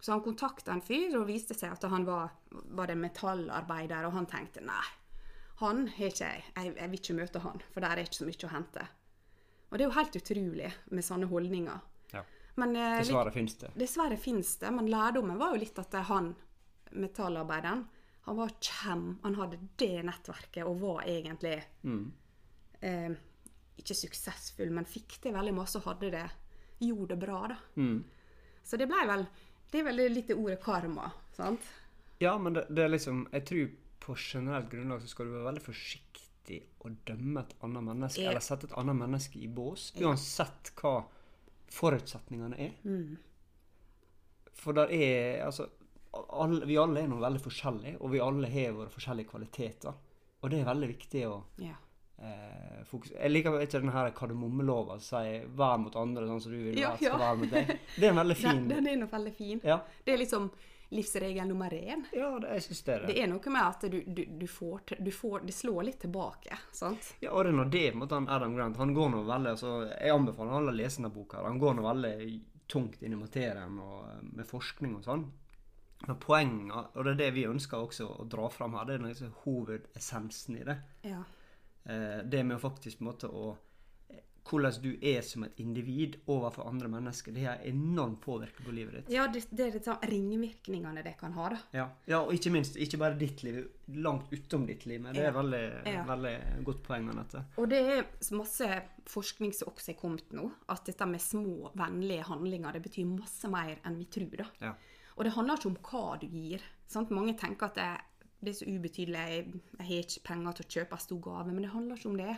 Så 0.00 0.14
han 0.14 0.24
kontakta 0.24 0.72
en 0.72 0.80
fyr, 0.80 1.18
og 1.20 1.28
viste 1.28 1.52
seg 1.52 1.76
at 1.76 1.84
han 1.92 2.08
var, 2.08 2.32
var 2.72 2.88
det 2.88 2.96
metallarbeider, 3.02 4.08
og 4.08 4.16
han 4.16 4.30
tenkte 4.32 4.64
nei, 4.64 4.88
han 5.60 5.84
har 5.98 6.14
ikke 6.14 6.32
jeg, 6.32 6.48
jeg 6.56 6.88
vil 6.88 7.02
ikke 7.02 7.20
møte 7.20 7.44
han, 7.44 7.60
for 7.76 7.84
der 7.84 7.92
er 7.92 8.06
ikke 8.08 8.22
så 8.22 8.32
mye 8.32 8.48
å 8.48 8.56
hente. 8.56 8.88
Og 9.68 9.76
det 9.76 9.84
er 9.84 9.90
jo 9.90 9.98
helt 10.00 10.16
utrolig 10.24 10.72
med 10.88 11.04
sånne 11.04 11.28
holdninger. 11.28 11.91
Men 12.60 12.76
eh, 12.76 12.98
Dessverre 13.00 13.32
fins 13.32 13.54
det. 13.60 13.70
Dessverre 13.80 14.16
fins 14.20 14.56
det, 14.60 14.70
men 14.76 14.90
lærdommen 14.92 15.38
var 15.40 15.54
jo 15.54 15.60
litt 15.62 15.78
at 15.80 15.94
han, 16.10 16.34
metallarbeideren, 16.92 17.86
han 18.26 18.36
var 18.38 18.52
kjem, 18.62 19.06
han 19.22 19.34
hadde 19.38 19.58
det 19.80 20.02
nettverket 20.06 20.66
og 20.68 20.76
var 20.82 21.00
egentlig 21.08 21.56
eh, 22.80 23.14
ikke 23.80 23.96
suksessfull, 23.96 24.70
men 24.74 24.86
fikk 24.86 25.16
til 25.24 25.34
veldig 25.34 25.54
masse 25.56 25.80
og 25.80 25.88
hadde 25.88 26.10
det, 26.14 26.26
gjorde 26.82 27.14
det 27.14 27.18
bra, 27.24 27.40
da. 27.54 27.56
Mm. 27.80 28.02
Så 28.62 28.78
det 28.78 28.86
ble 28.90 29.00
vel, 29.08 29.24
det 29.72 29.80
er 29.80 29.88
vel 29.88 30.02
litt 30.12 30.28
det 30.30 30.36
ordet 30.38 30.60
karma, 30.62 31.08
sant? 31.34 31.64
Ja, 32.22 32.36
men 32.38 32.54
det, 32.54 32.68
det 32.70 32.84
er 32.84 32.92
liksom 32.92 33.24
Jeg 33.32 33.44
tror 33.48 33.70
på 34.02 34.14
generelt 34.18 34.68
grunnlag 34.70 35.00
så 35.02 35.08
skal 35.10 35.26
du 35.26 35.32
være 35.34 35.48
veldig 35.48 35.62
forsiktig 35.64 36.60
å 36.86 36.90
dømme 37.06 37.42
et 37.42 37.56
annet 37.62 37.86
menneske, 37.88 38.22
Ja. 38.22 38.30
eller 38.30 38.42
sette 38.44 38.68
et 38.68 38.76
annet 38.78 38.98
menneske 38.98 39.38
i 39.42 39.48
bås, 39.50 39.88
uansett 39.98 40.72
hva 40.78 41.00
forutsetningene 41.72 42.58
er. 42.60 42.72
Mm. 42.84 43.16
For 44.62 44.76
der 44.76 44.90
er 44.92 45.44
altså 45.46 45.66
alle, 46.12 46.66
Vi 46.68 46.76
alle 46.76 47.00
er 47.00 47.08
nå 47.08 47.16
veldig 47.22 47.40
forskjellige, 47.40 47.94
og 48.04 48.10
vi 48.12 48.20
alle 48.20 48.48
har 48.52 48.74
våre 48.76 48.90
forskjellige 48.92 49.30
kvaliteter. 49.30 49.94
Og 50.42 50.50
det 50.52 50.60
er 50.60 50.68
veldig 50.68 50.88
viktig 50.90 51.22
å 51.28 51.38
Ja. 51.62 51.74
eh, 52.18 52.82
fokusere 52.84 53.22
Jeg 53.22 53.30
liker 53.32 53.60
ikke 53.60 53.80
den 53.80 53.88
her 53.94 54.10
kardemommelova 54.10 54.98
som 55.00 55.18
sier 55.22 55.46
'vær 55.48 55.78
mot 55.80 55.96
andre 55.96 56.26
sånn 56.26 56.40
som 56.42 56.52
du 56.52 56.58
vil 56.58 56.78
Ja, 56.78 56.90
være, 56.90 56.96
skal 56.98 57.08
ja. 57.10 57.18
være 57.18 57.38
mot 57.38 57.50
deg'. 57.50 57.78
Det 57.96 58.04
er 58.04 58.10
en 58.10 58.16
veldig 58.16 58.36
fin 58.44 58.68
den 58.68 58.86
er 58.86 58.96
nok 58.96 59.10
veldig 59.12 59.32
fin. 59.34 59.60
Ja, 59.64 59.80
Det 60.04 60.12
er 60.14 60.18
liksom 60.18 60.50
livsregel 60.92 61.48
nummer 61.48 61.74
én. 61.74 62.04
ja 62.12 62.30
det, 62.38 62.54
jeg 62.54 62.62
syns 62.66 62.82
det 62.86 62.94
er 62.94 63.00
det. 63.00 63.10
Det 63.12 63.22
er 63.22 63.30
noe 63.32 63.52
med 63.54 63.64
at 63.64 63.86
du, 63.92 63.98
du, 64.06 64.22
du, 64.42 64.46
får, 64.48 64.96
du 64.98 65.10
får 65.14 65.46
Det 65.48 65.54
slår 65.56 65.82
litt 65.88 66.00
tilbake, 66.04 66.58
sant? 66.72 67.14
Ja, 67.24 67.32
og 67.32 67.44
det 67.44 67.52
er 67.52 67.58
nå 67.58 67.68
det 67.72 67.86
mot 67.96 68.12
han 68.12 68.28
Adam 68.28 68.56
Grant. 68.56 68.80
Han 68.82 68.94
går 68.96 69.12
nå 69.14 69.22
veldig 69.28 69.54
altså, 69.56 69.74
Jeg 69.90 70.14
anbefaler 70.14 70.58
alle 70.58 70.74
å 70.74 70.80
lese 70.82 71.00
denne 71.00 71.12
boka. 71.14 71.44
Han 71.46 71.60
går 71.62 71.78
nå 71.78 71.86
veldig 71.86 72.16
tungt 72.72 73.02
inn 73.02 73.16
i 73.16 73.20
materien 73.20 73.78
og 73.82 73.98
eh, 74.10 74.20
med 74.32 74.48
forskning 74.48 74.96
og 74.98 75.06
sånn. 75.06 75.26
Men 76.06 76.18
poenget, 76.18 76.96
og 76.96 77.04
det 77.06 77.12
er 77.12 77.20
det 77.20 77.32
vi 77.36 77.46
ønsker 77.46 77.78
også 77.78 78.08
å 78.10 78.24
dra 78.26 78.48
fram 78.50 78.74
her, 78.74 78.88
det 78.88 78.96
er 78.96 79.04
liksom 79.06 79.34
hovedessensen 79.44 80.56
i 80.58 80.64
det. 80.66 80.78
Ja. 81.06 81.20
Eh, 81.84 82.22
det 82.26 82.42
med 82.46 82.58
å 82.58 82.62
faktisk 82.62 82.98
på 82.98 83.06
en 83.06 83.10
måte 83.12 83.30
å 83.30 83.52
Hvordan 84.42 84.74
du 84.82 84.88
er 85.06 85.20
som 85.22 85.44
et 85.46 85.52
individ 85.62 86.16
overfor 86.26 86.66
andre 86.68 86.88
mennesker, 86.90 87.32
det 87.32 87.44
har 87.46 87.60
enormt 87.68 88.20
påvirkning 88.24 88.66
på 88.66 88.72
livet 88.74 88.94
ditt. 88.96 89.12
Ja, 89.14 89.28
det, 89.30 89.44
det 89.54 89.68
er 89.68 89.76
sånn 89.84 90.02
ringvirkningene 90.10 91.04
det 91.06 91.12
kan 91.20 91.32
ha, 91.36 91.48
da. 91.54 91.60
Ja. 91.76 91.84
ja, 92.10 92.18
og 92.24 92.32
ikke 92.34 92.50
minst, 92.52 92.76
ikke 92.76 92.98
bare 93.00 93.16
ditt 93.20 93.44
liv, 93.46 93.60
langt 94.02 94.32
utom 94.34 94.66
ditt 94.66 94.84
liv. 94.90 95.00
Men 95.04 95.14
det 95.14 95.28
er 95.28 95.36
veldig, 95.36 95.62
Ja. 95.92 96.02
veldig 96.08 96.34
godt 96.66 96.82
poeng, 96.88 97.08
Anette. 97.14 97.44
Og 97.62 97.68
det 97.70 97.80
er 97.94 98.06
masse 98.36 98.68
forskning 99.06 99.54
som 99.54 99.70
også 99.72 99.94
er 99.94 100.00
kommet 100.00 100.34
nå, 100.34 100.48
at 100.74 100.84
dette 100.90 101.06
med 101.06 101.22
små, 101.22 101.70
vennlige 101.78 102.26
handlinger, 102.26 102.72
det 102.72 102.82
betyr 102.90 103.06
masse 103.14 103.48
mer 103.50 103.78
enn 103.86 103.98
vi 104.02 104.10
tror, 104.10 104.36
da. 104.42 104.48
Ja. 104.60 104.74
Og 105.16 105.24
det 105.24 105.34
handler 105.36 105.60
ikke 105.60 105.70
om 105.70 105.76
hva 105.86 106.06
du 106.18 106.26
gir. 106.26 106.62
Sant? 106.88 107.10
Mange 107.14 107.34
tenker 107.38 107.68
at 107.70 107.76
det, 107.78 107.90
det 108.42 108.54
er 108.54 108.58
så 108.58 108.66
ubetydelig, 108.66 109.22
jeg, 109.36 109.60
jeg 109.78 109.86
har 109.86 110.00
ikke 110.06 110.22
penger 110.24 110.52
til 110.58 110.64
å 110.66 110.72
kjøpe 110.76 110.98
en 110.98 111.06
stor 111.06 111.20
gave, 111.30 111.52
men 111.52 111.62
det 111.62 111.72
handler 111.74 112.00
ikke 112.00 112.10
om 112.10 112.16
det. 112.18 112.36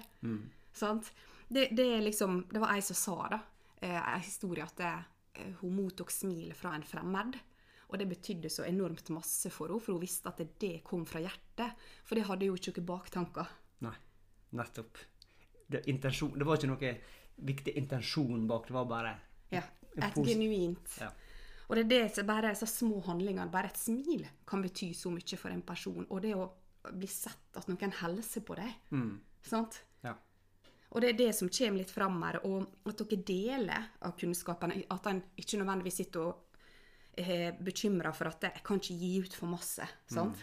Sant? 0.75 1.13
Det, 1.55 1.69
det 1.77 1.87
er 1.97 2.01
liksom, 2.03 2.41
det 2.51 2.63
var 2.63 2.75
ei 2.75 2.83
som 2.83 2.99
sa 2.99 3.17
da, 3.31 3.41
eh, 3.79 3.99
en 3.99 4.23
historie 4.23 4.65
at 4.65 4.79
det, 4.81 4.93
eh, 5.39 5.53
hun 5.61 5.77
mottok 5.77 6.11
smil 6.11 6.55
fra 6.59 6.75
en 6.75 6.87
fremmed. 6.87 7.37
Og 7.93 7.99
det 8.01 8.09
betydde 8.11 8.51
så 8.51 8.65
enormt 8.67 9.13
masse 9.15 9.51
for 9.55 9.71
henne, 9.71 9.83
for 9.83 9.95
hun 9.95 10.03
visste 10.03 10.31
at 10.33 10.41
det, 10.59 10.81
kom 10.87 11.05
fra 11.07 11.23
hjertet. 11.23 11.85
For 12.03 12.19
det 12.19 12.25
hadde 12.27 12.49
jo 12.49 12.57
ikke 12.59 12.75
noen 12.75 12.89
baktanker. 12.89 13.53
Nei, 13.87 13.95
nettopp. 14.59 14.99
Det, 15.71 15.85
intensjon, 15.93 16.35
det 16.39 16.49
var 16.49 16.59
ikke 16.59 16.73
noe 16.73 16.95
viktig 17.47 17.77
intensjon 17.79 18.49
bak, 18.51 18.67
det 18.69 18.75
var 18.75 18.91
bare 18.91 19.15
Ja, 19.55 19.63
et 19.95 20.19
genuint. 20.19 20.99
Ja. 21.01 21.13
Og 21.69 21.79
det 21.79 21.85
er 21.85 21.93
det 21.93 22.03
som 22.17 22.27
bare 22.29 22.53
så 22.59 22.67
små 22.69 22.99
handlinger, 23.07 23.47
bare 23.53 23.71
et 23.71 23.79
smil, 23.81 24.27
kan 24.47 24.63
bety 24.63 24.91
så 24.97 25.13
mye 25.15 25.39
for 25.41 25.55
en 25.55 25.63
person. 25.65 26.05
Og 26.11 26.21
det 26.25 26.35
å 26.37 26.51
bli 26.93 27.09
sett, 27.09 27.47
at 27.57 27.71
noen 27.71 27.95
hilser 28.03 28.45
på 28.45 28.59
deg. 28.59 28.75
Mm. 28.91 29.21
Sant? 29.45 29.85
Og 30.95 31.03
det 31.03 31.11
er 31.11 31.19
det 31.19 31.33
som 31.35 31.51
kommer 31.51 31.83
litt 31.83 31.91
fram 31.91 32.21
her, 32.23 32.39
og 32.47 32.69
at 32.87 33.01
dere 33.03 33.23
deler 33.27 33.87
av 34.07 34.15
kunnskapen. 34.19 34.77
At 34.95 35.07
en 35.11 35.23
ikke 35.43 35.59
nødvendigvis 35.59 35.99
sitter 36.05 36.29
og 36.29 36.61
er 37.19 37.59
bekymra 37.59 38.13
for 38.15 38.29
at 38.29 38.41
'jeg 38.43 38.63
kan 38.65 38.79
ikke 38.79 38.99
gi 38.99 39.21
ut 39.21 39.35
for 39.35 39.47
masse'. 39.47 39.89
sant? 40.07 40.39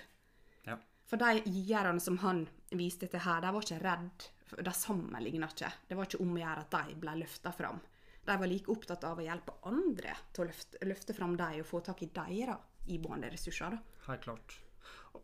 Ja. 0.66 0.78
For 1.06 1.18
de 1.18 1.42
gierene 1.46 2.00
som 2.00 2.18
han 2.18 2.48
viste 2.72 3.08
til 3.08 3.20
her, 3.20 3.42
de 3.42 3.48
var 3.48 3.62
ikke 3.62 3.84
redd. 3.84 4.30
De 4.64 4.72
sammenligna 4.72 5.48
ikke. 5.48 5.72
Det 5.88 5.98
var 5.98 6.06
ikke 6.06 6.22
om 6.22 6.36
å 6.36 6.40
gjøre 6.40 6.60
at 6.60 6.72
de 6.72 6.96
ble 6.96 7.16
løfta 7.16 7.52
fram. 7.52 7.80
De 8.26 8.38
var 8.38 8.48
like 8.48 8.72
opptatt 8.72 9.04
av 9.04 9.18
å 9.18 9.24
hjelpe 9.26 9.54
andre 9.64 10.16
til 10.34 10.44
å 10.44 10.48
løfte, 10.48 10.78
løfte 10.86 11.14
fram 11.14 11.38
dem 11.38 11.60
og 11.60 11.66
få 11.66 11.80
tak 11.84 12.04
i 12.04 12.12
deres 12.14 12.58
iboende 12.88 13.32
ressurser. 13.32 13.70
da. 13.70 13.78
Helt 14.08 14.22
klart. 14.22 14.62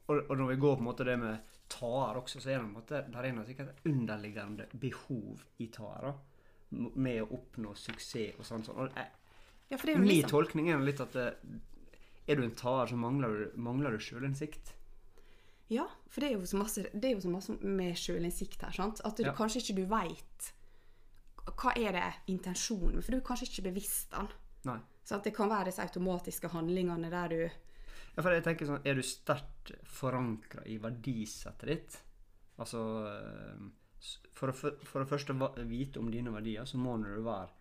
Og, 0.08 0.22
og 0.29 0.38
når 0.38 0.48
vi 0.53 0.56
går 0.62 0.75
på 0.75 0.79
en 0.84 0.88
måte 0.88 1.06
det 1.08 1.17
med 1.20 1.39
taer 1.70 2.15
også, 2.22 2.39
så 2.39 2.50
er 2.50 2.60
det 2.62 2.65
en 2.65 2.74
måte, 2.77 3.01
der 3.12 3.25
er 3.27 3.34
noe 3.36 3.46
sikkert 3.48 3.82
underliggende 3.86 4.67
behov 4.79 5.41
i 5.60 5.67
taer. 5.67 6.01
da, 6.01 6.13
Med 6.96 7.22
å 7.24 7.27
oppnå 7.38 7.74
suksess 7.75 8.39
og 8.39 8.46
sånn. 8.48 8.63
sånn. 8.63 8.77
Og 8.77 8.91
Ja, 9.70 9.75
er 9.75 9.98
jo 9.98 10.00
min 10.00 10.08
liksom, 10.13 10.29
tolkning 10.32 10.70
er 10.72 10.79
litt 10.79 11.01
at 11.03 11.12
det, 11.13 11.27
er 12.27 12.36
du 12.36 12.44
en 12.44 12.56
taer, 12.56 12.88
så 12.88 12.96
mangler 12.96 13.27
du, 13.51 13.58
mangler 13.60 13.91
du 13.91 13.98
sjølinnsikt. 14.00 14.74
ja, 15.70 15.86
for 16.10 16.22
det 16.22 16.29
er 16.29 16.38
jo 16.38 16.46
så 16.46 16.58
masse, 16.58 16.84
det 16.94 17.12
jo 17.17 17.20
så 17.25 17.29
masse 17.29 17.58
med 17.62 17.96
sjølinnsikt 18.00 18.62
her. 18.63 18.72
sant? 18.72 19.01
At 19.03 19.17
du, 19.17 19.24
Ja. 19.24 19.34
kanskje 19.36 19.60
ikke 19.62 19.75
du 19.75 19.86
veit 19.86 20.53
hva 21.58 21.72
er 21.77 21.91
det 21.96 22.13
intensjonen 22.27 23.01
for 23.01 23.12
du 23.12 23.17
er 23.17 23.22
kanskje 23.27 23.48
ikke 23.48 23.63
bevisst 23.72 24.12
den. 24.12 24.27
Nei. 24.65 24.79
Så 25.06 25.15
at 25.15 25.24
det 25.24 25.34
kan 25.36 25.50
være 25.50 25.65
disse 25.65 25.82
automatiske 25.82 26.48
handlingene 26.51 27.10
der 27.10 27.27
du 27.27 27.50
Ja, 28.17 28.24
for 28.25 28.33
jeg 28.33 28.43
tenker 28.47 28.65
sånn, 28.65 28.81
Er 28.89 28.97
du 28.97 29.03
sterkt 29.05 29.71
forankra 29.86 30.63
i 30.65 30.79
verdisettet 30.81 31.69
ditt? 31.69 31.97
Altså 32.57 32.79
eh, 33.12 33.67
For 34.33 34.50
å, 34.50 34.53
for 34.57 35.03
å 35.03 35.09
først 35.09 35.29
vite 35.69 36.01
om 36.01 36.09
dine 36.13 36.33
verdier, 36.33 36.65
så 36.65 36.77
må 36.81 36.95
du 37.03 37.12
være 37.21 37.53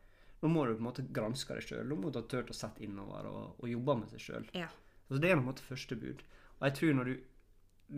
Nå 0.43 0.49
må 0.53 0.65
du 0.67 0.75
på 0.75 0.81
en 0.83 0.89
måte 0.91 1.05
granske 1.17 1.55
deg 1.57 1.65
sjøl. 1.65 1.89
Du 1.89 1.97
må 1.97 2.11
du 2.13 2.19
ha 2.21 2.25
turt 2.29 2.51
å 2.53 2.57
sette 2.57 2.83
innover 2.85 3.25
og, 3.31 3.55
og 3.61 3.71
jobbe 3.71 3.95
med 4.03 4.11
seg 4.13 4.21
sjøl. 4.21 4.45
Ja. 4.55 4.67
Altså, 5.09 5.21
det 5.23 5.31
er 5.31 5.39
på 5.39 5.41
en 5.41 5.49
måte 5.49 5.65
første 5.65 5.97
bud. 5.97 6.21
Og 6.59 6.67
jeg 6.69 6.75
tror 6.77 6.93
når 6.99 7.09
du, 7.09 7.15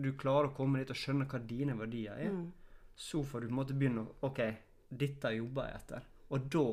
du 0.05 0.09
klarer 0.17 0.47
å 0.47 0.53
komme 0.55 0.79
dit 0.79 0.93
og 0.93 0.99
skjønne 1.01 1.27
hva 1.29 1.41
dine 1.51 1.75
verdier 1.79 2.15
er, 2.15 2.31
Mm. 2.31 2.45
så 2.95 3.21
får 3.27 3.43
du 3.43 3.47
på 3.49 3.51
en 3.53 3.59
måte 3.59 3.75
begynne 3.75 4.05
å 4.07 4.15
OK, 4.29 4.39
dette 5.03 5.33
jobber 5.35 5.67
jeg 5.67 5.81
etter. 5.81 6.07
Og 6.29 6.49
da, 6.53 6.63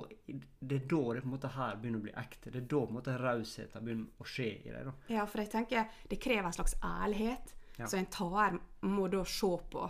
det 0.60 0.76
er 0.76 0.88
da 0.90 1.02
det 1.16 1.22
på 1.22 1.28
en 1.30 1.32
måte 1.32 1.50
her 1.54 1.76
begynner 1.80 2.02
å 2.02 2.04
bli 2.04 2.14
ekte. 2.20 2.50
Det 2.52 2.60
er 2.60 2.66
da 2.68 2.80
på 2.82 2.92
en 2.92 2.98
måte 2.98 3.14
rausheten 3.20 3.86
begynner 3.86 4.20
å 4.20 4.26
skje 4.28 4.48
i 4.60 4.72
deg. 4.74 4.90
Ja, 5.14 5.24
for 5.24 5.40
jeg 5.40 5.52
tenker 5.54 6.02
det 6.10 6.18
krever 6.20 6.50
en 6.50 6.56
slags 6.56 6.76
ærlighet. 6.84 7.54
Ja. 7.76 7.88
Så 7.88 7.96
en 7.96 8.10
taer 8.12 8.58
må 8.88 9.08
da 9.12 9.22
se 9.28 9.52
på 9.72 9.86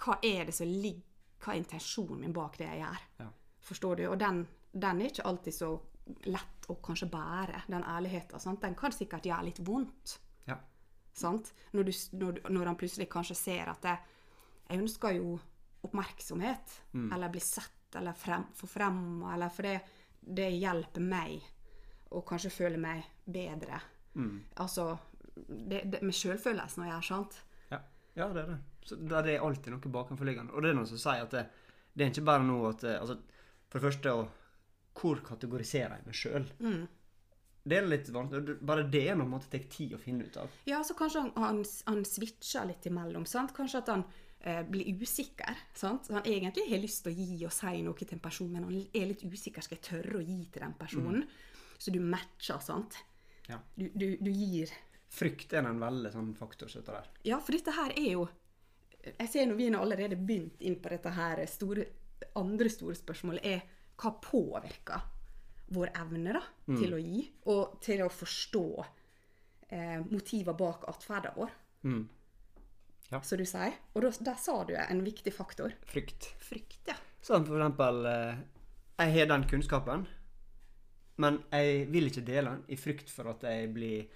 hva 0.00 0.16
er 0.24 0.48
det 0.48 0.56
som 0.56 0.66
ligger 0.66 1.06
Hva 1.40 1.54
er 1.54 1.60
intensjonen 1.62 2.18
min 2.20 2.32
bak 2.36 2.58
det 2.60 2.66
jeg 2.66 2.82
gjør? 2.82 3.04
Ja. 3.22 3.26
Forstår 3.64 3.96
du? 3.96 4.02
Og 4.10 4.18
den, 4.20 4.42
den 4.72 4.98
er 5.00 5.08
ikke 5.08 5.24
alltid 5.24 5.54
så 5.56 5.70
lett 6.28 6.66
å 6.68 6.74
kanskje 6.84 7.08
bære, 7.08 7.62
den 7.72 7.86
ærligheten. 7.86 8.42
Sant? 8.42 8.60
Den 8.60 8.76
kan 8.76 8.92
sikkert 8.92 9.24
gjøre 9.24 9.46
litt 9.46 9.60
vondt. 9.64 10.18
Ja. 10.44 10.58
Sant? 11.16 11.48
Når, 11.72 11.88
du, 11.88 11.92
når, 12.20 12.42
når 12.52 12.70
han 12.70 12.76
plutselig 12.76 13.08
kanskje 13.08 13.38
ser 13.40 13.72
at 13.72 13.88
jeg, 13.88 14.18
jeg 14.66 14.82
ønsker 14.84 15.16
jo 15.16 15.38
oppmerksomhet, 15.88 16.76
eller 17.16 17.32
bli 17.32 17.40
sett, 17.40 17.79
eller 17.98 18.16
frem, 18.16 18.44
få 18.56 18.68
frem, 18.70 19.00
eller 19.34 19.52
for 19.54 19.68
det, 19.68 19.78
det 20.20 20.50
hjelper 20.54 21.04
meg 21.04 21.40
å 22.10 22.22
kanskje 22.26 22.52
føle 22.52 22.80
meg 22.80 23.06
bedre. 23.24 23.80
Altså 24.60 24.92
det, 25.34 25.84
det, 25.86 26.02
med 26.02 26.16
selvfølelsen 26.16 26.84
å 26.84 26.90
gjøre, 26.90 27.06
sant? 27.06 27.40
Ja, 27.70 27.80
ja 28.18 28.28
det 28.34 28.44
er 28.44 28.52
det. 28.54 28.60
Så 28.86 28.96
det 28.96 29.20
er 29.20 29.44
alltid 29.44 29.74
noe 29.74 29.92
bakenforliggende. 29.94 30.54
Og 30.54 30.64
det 30.64 30.72
er 30.72 30.78
noen 30.78 30.88
som 30.88 31.00
sier 31.00 31.26
at 31.26 31.34
det, 31.36 31.44
det 31.94 32.06
er 32.06 32.14
ikke 32.14 32.28
bare 32.30 32.46
noe 32.46 32.72
at 32.72 32.86
altså, 32.96 33.18
For 33.68 33.78
det 33.78 33.86
første 33.86 34.14
å 34.14 34.24
Hvor 35.00 35.20
kategoriserer 35.26 35.98
jeg 35.98 36.06
meg 36.06 36.16
sjøl? 36.18 36.48
Det 37.60 37.76
er 37.76 37.86
litt 37.86 38.08
vanskelig. 38.12 38.56
Bare 38.66 38.86
det 38.88 39.04
er 39.12 39.18
noe 39.20 39.28
man 39.28 39.42
tar 39.44 39.66
tid 39.70 39.94
å 39.94 40.00
finne 40.00 40.26
ut 40.26 40.38
av. 40.40 40.52
Ja, 40.68 40.80
så 40.86 40.96
kanskje 40.98 41.26
han, 41.26 41.32
han, 41.36 41.60
han 41.86 42.02
switcher 42.08 42.66
litt 42.70 42.88
imellom. 42.88 43.26
sant? 43.28 43.52
Kanskje 43.56 43.82
at 43.82 43.92
han 43.92 44.04
eh, 44.40 44.62
blir 44.68 45.02
usikker. 45.02 45.56
sant? 45.74 46.06
Så 46.06 46.14
Han 46.14 46.26
egentlig 46.26 46.66
har 46.70 46.82
lyst 46.82 47.04
til 47.04 47.12
å 47.12 47.16
gi 47.16 47.46
og 47.46 47.54
si 47.54 47.82
noe 47.82 47.94
til 47.94 48.14
en 48.16 48.24
person, 48.24 48.50
men 48.52 48.64
han 48.64 48.76
er 48.92 49.06
litt 49.12 49.24
usikker. 49.24 49.62
Skal 49.62 49.78
jeg 49.78 49.86
tørre 49.88 50.20
å 50.20 50.24
gi 50.24 50.44
til 50.50 50.62
den 50.62 50.76
personen? 50.78 51.24
Så 51.78 51.90
du 51.90 52.00
matcher, 52.00 52.60
sant? 52.60 52.98
Ja. 53.48 53.58
Du, 53.74 53.88
du, 53.94 54.16
du 54.20 54.30
gir 54.30 54.70
Frykt 55.10 55.52
er 55.58 55.66
en 55.66 55.80
veldig 55.82 56.12
sånn 56.14 56.34
faktor. 56.38 56.68
Så 56.70 56.84
der. 56.86 57.08
Ja, 57.26 57.40
for 57.42 57.56
dette 57.56 57.72
her 57.74 57.90
er 57.98 58.12
jo 58.12 58.28
Jeg 59.02 59.30
ser 59.32 59.48
nå 59.48 59.56
vi 59.58 59.66
har 59.66 59.80
allerede 59.80 60.14
begynt 60.14 60.60
inn 60.62 60.76
på 60.78 60.92
dette 60.92 61.10
her 61.16 61.40
store 61.50 61.86
andre 62.36 62.68
store 62.70 62.94
spørsmålet 62.98 63.46
er 63.48 63.62
hva 64.00 64.12
påvirker 64.22 65.06
vår 65.72 65.92
evne 66.02 66.34
da, 66.34 66.42
til 66.66 66.94
å 66.96 66.98
gi, 67.00 67.22
og 67.52 67.76
til 67.84 68.02
å 68.02 68.10
forstå 68.10 68.64
eh, 69.70 70.00
motiver 70.10 70.56
bak 70.58 70.86
atferden 70.90 71.36
vår. 71.36 71.52
Mm. 71.86 72.02
Ja. 73.10 73.20
Som 73.26 73.38
du 73.40 73.44
sier. 73.48 73.74
Og 73.94 74.02
da, 74.04 74.10
der 74.30 74.38
sa 74.38 74.54
du 74.64 74.74
en 74.78 75.02
viktig 75.04 75.32
faktor. 75.34 75.72
Frykt. 75.90 76.30
Frykt, 76.38 76.80
ja. 76.86 76.94
Sånn 77.26 77.44
for 77.44 77.58
eksempel 77.58 78.04
eh, 78.06 78.38
Jeg 79.02 79.14
har 79.16 79.26
den 79.32 79.44
kunnskapen, 79.50 80.06
men 81.20 81.38
jeg 81.52 81.86
vil 81.92 82.08
ikke 82.08 82.22
dele 82.24 82.54
den 82.54 82.62
i 82.72 82.78
frykt 82.80 83.10
for 83.12 83.28
at 83.32 83.42
jeg 83.44 83.68
blir 83.74 84.06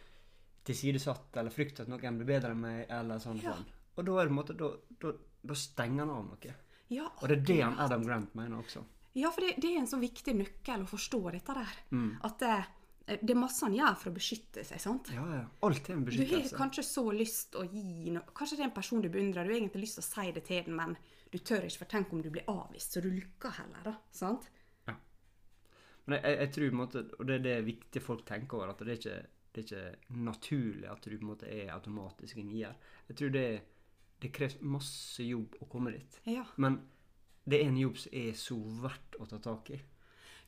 tilsidesatt, 0.65 1.35
eller 1.37 1.53
frykt 1.53 1.83
at 1.83 1.91
noen 1.93 2.17
blir 2.21 2.29
bedre 2.31 2.55
enn 2.55 2.63
meg, 2.63 2.85
eller 2.89 3.21
sånn. 3.21 3.41
Ja. 3.45 3.53
sånn. 3.59 3.67
Og 3.99 4.07
da 4.09 4.15
er 4.19 4.25
det 4.25 4.31
på 4.31 4.35
en 4.35 4.39
måte 4.41 4.57
Da, 4.59 4.71
da, 5.03 5.13
da 5.45 5.57
stenger 5.59 6.05
han 6.07 6.15
av 6.15 6.25
noe. 6.31 6.55
Ja, 6.93 7.09
Og 7.21 7.29
det 7.29 7.37
er 7.39 7.45
det 7.51 7.59
han 7.63 7.79
Adam 7.81 8.05
Grant 8.07 8.35
mener 8.37 8.61
også. 8.63 8.85
ja 9.15 9.31
for 9.33 9.45
det, 9.45 9.55
det 9.63 9.71
er 9.73 9.79
en 9.83 9.87
så 9.91 9.99
viktig 10.01 10.35
nøkkel 10.37 10.83
å 10.85 10.89
forstå 10.91 11.21
dette 11.33 11.55
der. 11.57 11.77
Mm. 11.91 12.11
At 12.25 12.39
det, 12.41 12.51
eh, 12.59 12.73
Det 13.05 13.35
er 13.35 13.37
masse 13.37 13.67
han 13.67 13.75
gjør 13.77 13.97
for 14.01 14.09
å 14.11 14.17
beskytte 14.17 14.63
seg, 14.65 14.81
sant? 14.81 15.11
Ja, 15.13 15.25
ja. 15.29 15.43
Alt 15.67 15.91
er 15.91 15.99
en 15.99 16.05
Du 16.09 16.17
har 16.17 16.47
kanskje 16.57 16.87
så 16.89 17.05
lyst 17.13 17.59
å 17.61 17.67
gi 17.69 18.09
noe 18.15 18.33
Kanskje 18.33 18.57
det 18.57 18.65
er 18.65 18.71
en 18.71 18.77
person 18.79 19.03
du 19.05 19.11
beundrer, 19.13 19.45
du 19.45 19.53
har 19.53 19.59
egentlig 19.59 19.85
lyst 19.85 19.99
til 20.01 20.05
å 20.05 20.09
si 20.09 20.33
det 20.33 20.45
til 20.49 20.63
den, 20.65 20.79
men 20.79 20.97
du 21.29 21.37
tør 21.37 21.67
ikke, 21.67 21.83
for 21.83 21.91
tenk 21.91 22.15
om 22.15 22.23
du 22.25 22.31
blir 22.33 22.49
avvist, 22.49 22.95
så 22.95 23.03
du 23.05 23.11
lukker 23.13 23.59
heller, 23.59 23.83
da. 23.85 23.97
Sant? 24.15 24.49
Men 26.05 26.19
jeg, 26.19 26.25
jeg, 26.25 26.39
jeg 26.41 26.53
tror 26.55 26.67
på 26.67 26.75
en 26.75 26.81
måte, 26.81 27.05
og 27.19 27.29
det 27.29 27.37
er 27.37 27.45
det 27.45 27.55
viktige 27.67 28.05
folk 28.05 28.25
tenker 28.29 28.59
over, 28.59 28.73
at 28.73 28.83
det 28.85 28.93
er 28.93 28.99
ikke, 29.01 29.21
det 29.55 29.63
er 29.63 29.69
ikke 29.69 30.19
naturlig 30.25 30.91
at 30.91 31.07
du 31.07 31.15
på 31.15 31.23
en 31.23 31.31
måte 31.31 31.49
er 31.49 31.73
automatisk 31.73 32.41
en 32.41 32.51
nier. 32.51 32.75
Jeg 33.09 33.21
tror 33.21 33.33
det, 33.35 33.47
det 34.23 34.33
kreves 34.37 34.59
masse 34.61 35.25
jobb 35.25 35.57
å 35.65 35.69
komme 35.73 35.95
dit. 35.97 36.21
Ja. 36.29 36.45
Men 36.61 36.83
det 37.49 37.61
er 37.61 37.71
en 37.71 37.81
jobb 37.81 37.99
som 38.01 38.17
er 38.21 38.37
så 38.41 38.59
verdt 38.85 39.19
å 39.21 39.29
ta 39.31 39.41
tak 39.45 39.73
i. 39.77 39.81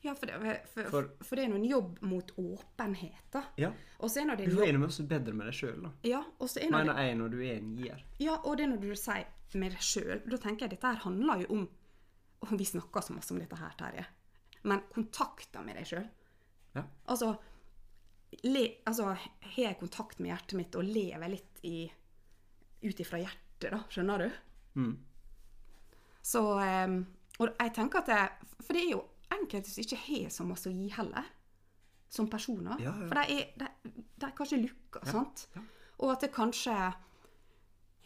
Ja, 0.05 0.13
for 0.15 0.29
det, 0.29 0.37
for, 0.71 0.83
for, 0.91 1.07
For- 1.25 1.35
det 1.39 1.43
er 1.47 1.49
nå 1.51 1.57
en 1.57 1.65
jobb 1.67 1.97
mot 2.05 2.29
åpenhet, 2.37 3.23
da. 3.33 3.41
Ja. 3.57 3.71
Og 3.97 4.11
så 4.13 4.21
er 4.21 4.27
nå 4.29 4.35
det 4.37 4.45
Du 4.51 4.59
er 4.61 4.71
noe 4.75 4.85
mye 4.85 5.07
bedre 5.09 5.33
med 5.33 5.49
deg 5.49 5.57
sjøl, 5.57 5.79
da. 5.87 5.91
Ja, 6.07 6.21
og 6.37 6.51
så 6.51 6.61
er 6.61 6.69
nå 6.69 6.77
Mener 6.77 7.01
jeg 7.01 7.17
når 7.17 7.33
du 7.33 7.39
er 7.41 7.55
en 7.57 7.73
gir. 7.79 8.03
Ja, 8.21 8.37
og 8.43 8.57
det 8.59 8.67
er 8.67 8.71
når 8.75 8.83
du 8.85 8.91
sier 8.95 9.57
med 9.57 9.73
deg 9.73 9.83
sjøl, 9.83 10.21
da 10.29 10.37
tenker 10.43 10.67
jeg 10.67 10.75
dette 10.75 10.91
her 10.91 11.01
handler 11.07 11.41
jo 11.43 11.49
om 11.57 11.65
Og 12.45 12.53
vi 12.59 12.65
snakker 12.69 13.01
så 13.01 13.15
masse 13.15 13.33
om 13.33 13.39
dette 13.41 13.57
her, 13.57 13.73
Terje. 13.79 14.05
Men 14.69 14.83
kontakter 14.93 15.63
med 15.65 15.79
deg 15.79 15.87
sjøl. 15.89 16.05
Ja. 16.75 16.83
Altså, 17.09 17.31
le, 18.45 18.63
altså 18.85 19.09
Har 19.15 19.57
jeg 19.63 19.79
kontakt 19.79 20.19
med 20.19 20.29
hjertet 20.33 20.57
mitt 20.59 20.75
og 20.77 20.85
lever 20.85 21.31
litt 21.33 21.63
i 21.65 21.77
ut 22.85 22.99
ifra 23.01 23.17
hjertet, 23.23 23.71
da? 23.73 23.79
Skjønner 23.89 24.21
du? 24.21 24.41
Mm. 24.77 24.91
Så 26.21 26.43
um, 26.61 26.99
Og 27.39 27.49
jeg 27.57 27.73
tenker 27.73 28.03
at 28.03 28.11
det, 28.11 28.49
For 28.61 28.77
det 28.77 28.83
er 28.83 28.91
jo 28.91 28.99
enkelte 29.41 29.69
som 29.71 29.83
ikke 29.83 29.99
har 30.07 30.29
så 30.33 30.45
masse 30.47 30.69
å 30.69 30.73
gi 30.75 30.89
heller. 30.95 31.25
Som 32.09 32.29
personer. 32.31 32.79
Ja, 32.79 32.93
ja. 32.95 33.07
For 33.09 33.19
de 33.19 33.35
er, 33.35 33.49
de, 33.59 33.91
de 34.15 34.25
er 34.29 34.35
kanskje 34.37 34.61
lukka, 34.63 35.01
sant? 35.11 35.47
Og 35.99 36.11
at 36.13 36.21
det 36.23 36.31
kanskje 36.35 36.75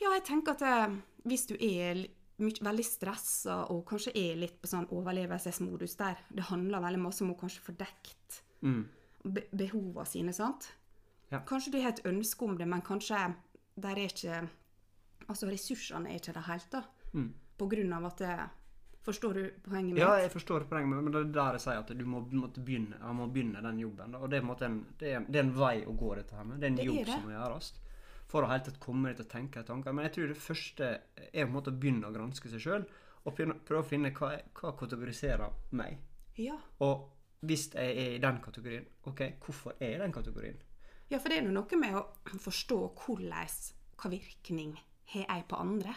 Ja, 0.01 0.09
jeg 0.15 0.23
tenker 0.25 0.55
at 0.55 0.63
det, 0.63 1.01
hvis 1.29 1.43
du 1.51 1.53
er 1.61 2.07
veldig 2.41 2.85
stressa 2.87 3.59
og 3.69 3.83
kanskje 3.85 4.15
er 4.17 4.39
litt 4.41 4.55
på 4.63 4.69
sånn 4.71 4.87
overlevelsesmodus 4.89 5.93
der 5.99 6.17
det 6.33 6.47
handler 6.49 6.81
veldig 6.81 7.01
masse 7.03 7.21
om 7.21 7.35
å 7.35 7.37
kanskje 7.37 7.61
få 7.67 7.75
dekt 7.77 8.41
Mm. 8.63 8.87
be 9.23 9.41
behovene 9.57 10.05
sine, 10.05 10.33
sant? 10.33 10.67
Ja. 11.31 11.39
Kanskje 11.45 11.71
du 11.73 11.77
har 11.81 11.89
et 11.93 12.01
ønske 12.05 12.45
om 12.45 12.57
det, 12.57 12.67
men 12.67 12.81
kanskje 12.81 13.35
der 13.75 13.91
er 13.97 14.07
ikke 14.09 14.49
Altså, 15.29 15.47
ressursene 15.47 16.09
er 16.09 16.17
ikke 16.19 16.33
det 16.33 16.43
helt, 16.47 16.69
da. 16.71 16.81
Mm. 17.13 17.27
På 17.57 17.67
grunn 17.69 17.93
av 17.93 18.05
at 18.09 18.17
det, 18.17 18.35
Forstår 19.01 19.33
du 19.33 19.43
poenget 19.65 19.93
mitt? 19.95 20.01
Ja, 20.03 20.11
jeg 20.21 20.29
forstår 20.31 20.67
poenget, 20.69 20.89
men- 20.89 21.03
men 21.03 21.11
det 21.13 21.21
er 21.21 21.31
der 21.33 21.51
jeg 21.57 21.61
sier 21.61 21.79
at 21.79 21.87
du 21.97 22.05
må, 22.05 22.19
måtte 22.31 22.61
begynne, 22.63 22.99
jeg 23.01 23.15
må 23.17 23.27
begynne 23.33 23.61
den 23.63 23.79
jobben. 23.79 24.15
Og 24.15 24.29
det 24.29 24.37
er, 24.43 24.65
en 24.65 24.85
det, 24.99 25.07
er, 25.15 25.19
det 25.27 25.35
er 25.35 25.43
en 25.43 25.53
vei 25.57 25.85
å 25.85 25.95
gå, 25.97 26.15
dette 26.15 26.35
her 26.35 26.43
med. 26.43 26.59
Det 26.59 26.63
er 26.63 26.71
en 26.71 26.75
Det 26.75 26.85
jobb 26.85 26.99
er 26.99 27.05
som 27.05 27.23
må 27.25 27.31
gjøres. 27.31 27.71
For 28.27 28.43
å 28.43 28.47
helt 28.51 28.63
tatt 28.65 28.79
komme 28.79 29.09
dit 29.09 29.19
og 29.19 29.27
tenke 29.29 29.63
tanker. 29.65 29.91
Men 29.93 30.05
jeg 30.05 30.13
tror 30.13 30.27
det 30.27 30.37
første 30.37 31.01
er 31.33 31.45
å 31.67 31.79
begynne 31.79 32.05
å 32.07 32.13
granske 32.13 32.49
seg 32.49 32.61
sjøl. 32.61 32.85
Og 33.25 33.35
prøve 33.35 33.81
å 33.81 33.85
finne 33.85 34.11
hva, 34.13 34.39
hva 34.53 34.71
kategoriserer 34.77 35.51
meg. 35.71 35.97
Ja. 36.37 36.55
Og 36.79 37.09
hvis 37.43 37.71
jeg 37.73 37.97
er 37.97 38.15
i 38.15 38.19
den 38.19 38.39
kategorien, 38.41 38.85
OK, 39.05 39.21
hvorfor 39.41 39.73
er 39.81 39.87
jeg 39.91 39.95
i 39.95 40.03
den 40.03 40.11
kategorien? 40.13 40.57
ja, 41.11 41.17
for 41.19 41.27
det 41.27 41.39
er 41.39 41.43
jo 41.43 41.51
noe 41.51 41.77
med 41.77 41.93
å 41.95 42.05
forstå 42.39 42.95
hvordan 42.95 43.47
hva 43.97 44.09
virkning 44.09 44.77
har 45.11 45.25
jeg 45.27 45.47
på 45.49 45.57
andre. 45.59 45.95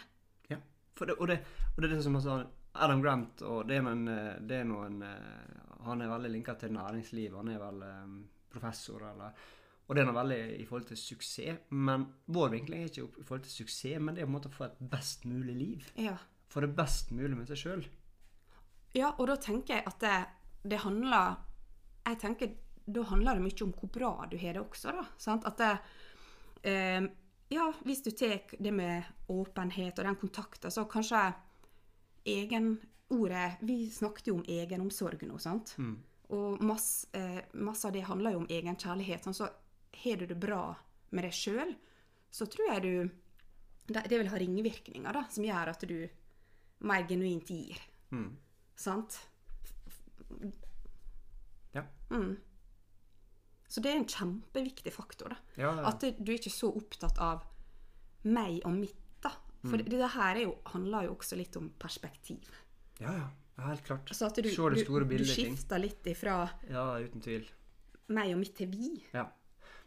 Ja. 0.49 0.57
Det, 0.99 1.15
og, 1.19 1.27
det, 1.27 1.39
og 1.77 1.81
det 1.81 1.91
er 1.91 1.95
det 1.95 2.03
som 2.03 2.15
altså, 2.15 2.47
Adam 2.83 3.01
Grant 3.01 3.41
og 3.47 3.67
det 3.69 3.77
er 3.79 3.83
noen, 3.85 4.07
eh, 4.11 4.31
det 4.41 4.61
er 4.61 4.69
noen 4.69 5.01
eh, 5.05 5.59
Han 5.85 6.01
er 6.01 6.09
veldig 6.09 6.31
linka 6.33 6.55
til 6.57 6.73
næringslivet. 6.73 7.37
Han 7.37 7.51
er 7.53 7.59
vel 7.61 7.83
eh, 7.85 8.15
professor, 8.51 9.03
eller 9.11 9.43
Og 9.85 9.95
det 9.95 10.01
er 10.01 10.07
noe 10.09 10.17
veldig 10.17 10.39
i 10.57 10.65
forhold 10.65 10.87
til 10.89 10.97
suksess. 10.97 11.67
Men 11.69 12.07
vår 12.25 12.49
vinkling 12.55 12.81
er 12.81 12.89
ikke 12.89 13.05
i 13.21 13.25
forhold 13.27 13.43
til 13.45 13.53
suksess, 13.61 13.99
men 14.01 14.15
det 14.15 14.23
er 14.23 14.25
på 14.25 14.33
en 14.33 14.37
måte 14.39 14.49
å 14.49 14.55
få 14.55 14.65
et 14.65 14.79
best 14.79 15.27
mulig 15.29 15.55
liv. 15.55 15.91
Ja. 16.01 16.15
Få 16.49 16.63
det 16.65 16.71
best 16.75 17.11
mulig 17.13 17.37
med 17.37 17.47
seg 17.51 17.61
sjøl. 17.61 17.85
ja, 18.95 19.11
og 19.19 19.27
da 19.27 19.35
tenker 19.35 19.75
jeg 19.75 19.83
at 19.85 19.99
det, 20.01 20.17
det 20.63 20.79
handler 20.79 21.35
Jeg 22.05 22.17
tenker 22.21 22.55
da 22.85 23.01
handler 23.09 23.35
det 23.35 23.41
mye 23.41 23.63
om 23.65 23.73
hvor 23.73 23.89
bra 23.89 24.11
du 24.29 24.37
har 24.37 24.53
det 24.53 24.61
også, 24.61 24.91
da. 24.93 25.05
Sant? 25.17 25.45
At 25.45 25.57
det 25.57 25.71
eh, 26.69 27.07
Ja, 27.53 27.71
hvis 27.85 28.01
du 28.01 28.09
tar 28.11 28.41
det 28.57 28.73
med 28.73 29.03
åpenhet 29.29 29.99
og 29.99 30.05
den 30.05 30.15
kontakten, 30.17 30.71
så 30.71 30.85
kanskje 30.89 31.33
egen 32.25 32.75
Ordet 33.13 33.59
Vi 33.61 33.83
snakket 33.93 34.31
jo 34.31 34.39
om 34.39 34.45
egenomsorg 34.49 35.21
nå, 35.29 35.37
sant? 35.37 35.75
Mm. 35.77 35.99
Og 36.33 36.63
masse, 36.65 37.05
eh, 37.13 37.43
masse 37.53 37.85
av 37.85 37.93
det 37.93 38.01
handler 38.07 38.33
jo 38.33 38.39
om 38.41 38.47
egenkjærlighet. 38.49 39.27
Sånn, 39.27 39.37
så 39.37 39.49
har 40.01 40.17
du 40.17 40.25
det 40.25 40.39
bra 40.41 40.73
med 41.13 41.27
deg 41.27 41.35
sjøl, 41.37 41.75
så 42.33 42.47
tror 42.49 42.71
jeg 42.73 42.81
du 42.81 43.93
det, 43.93 44.07
det 44.09 44.17
vil 44.17 44.31
ha 44.31 44.39
ringvirkninger 44.41 45.13
da, 45.13 45.21
som 45.29 45.45
gjør 45.45 45.71
at 45.75 45.85
du 45.85 45.99
mer 46.89 47.05
genuint 47.07 47.49
gir. 47.53 47.77
Mm. 48.09 48.31
Sant? 48.75 49.19
Ja. 51.75 51.85
Mm. 52.09 52.35
Så 53.69 53.81
det 53.83 53.91
er 53.91 53.99
en 53.99 54.09
kjempeviktig 54.09 54.93
faktor. 54.93 55.35
da. 55.35 55.37
Ja, 55.61 55.75
ja. 55.77 55.89
At 55.91 56.01
du 56.01 56.31
er 56.31 56.37
ikke 56.39 56.53
så 56.53 56.71
opptatt 56.73 57.21
av 57.21 57.45
meg 58.25 58.61
og 58.65 58.73
mitt. 58.81 59.01
For 59.65 59.81
mm. 59.81 59.89
det 59.89 60.11
her 60.15 60.35
er 60.35 60.43
jo, 60.45 60.53
handler 60.73 61.07
jo 61.07 61.15
også 61.15 61.37
litt 61.39 61.57
om 61.59 61.71
perspektiv. 61.79 62.45
ja, 63.01 63.11
ja. 63.11 63.31
Helt 63.63 63.85
klart. 63.87 64.09
Altså 64.11 64.27
at 64.27 64.35
du, 64.35 64.49
Se 64.51 64.69
det 64.73 64.83
store 64.83 65.05
du, 65.07 65.17
du 65.17 65.25
skifter 65.27 65.79
litt 65.79 66.07
ifra 66.11 66.41
Ja, 66.67 66.97
uten 66.99 67.23
tvil. 67.23 67.47
meg 68.11 68.33
og 68.33 68.41
mitt 68.41 68.55
til 68.57 68.67
vi. 68.67 68.89
Ja. 69.13 69.29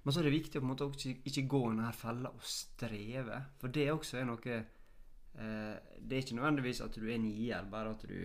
Men 0.02 0.14
så 0.14 0.22
er 0.22 0.28
det 0.28 0.32
viktig 0.38 0.58
å 0.58 0.62
på 0.62 0.64
en 0.64 0.70
måte 0.72 0.86
også 0.88 1.12
ikke, 1.12 1.44
gå 1.52 1.60
i 1.66 1.70
denne 1.74 1.92
fella 1.92 2.30
og 2.32 2.44
streve. 2.48 3.42
For 3.60 3.68
det 3.68 3.90
også 3.92 4.20
er 4.20 4.28
noe 4.28 4.54
eh, 4.56 5.74
Det 6.00 6.16
er 6.16 6.22
ikke 6.24 6.38
nødvendigvis 6.38 6.80
at 6.80 6.96
du 6.96 7.04
er 7.04 7.16
en 7.18 7.28
gir, 7.28 7.68
bare 7.70 7.92
at 7.92 8.06
du 8.08 8.20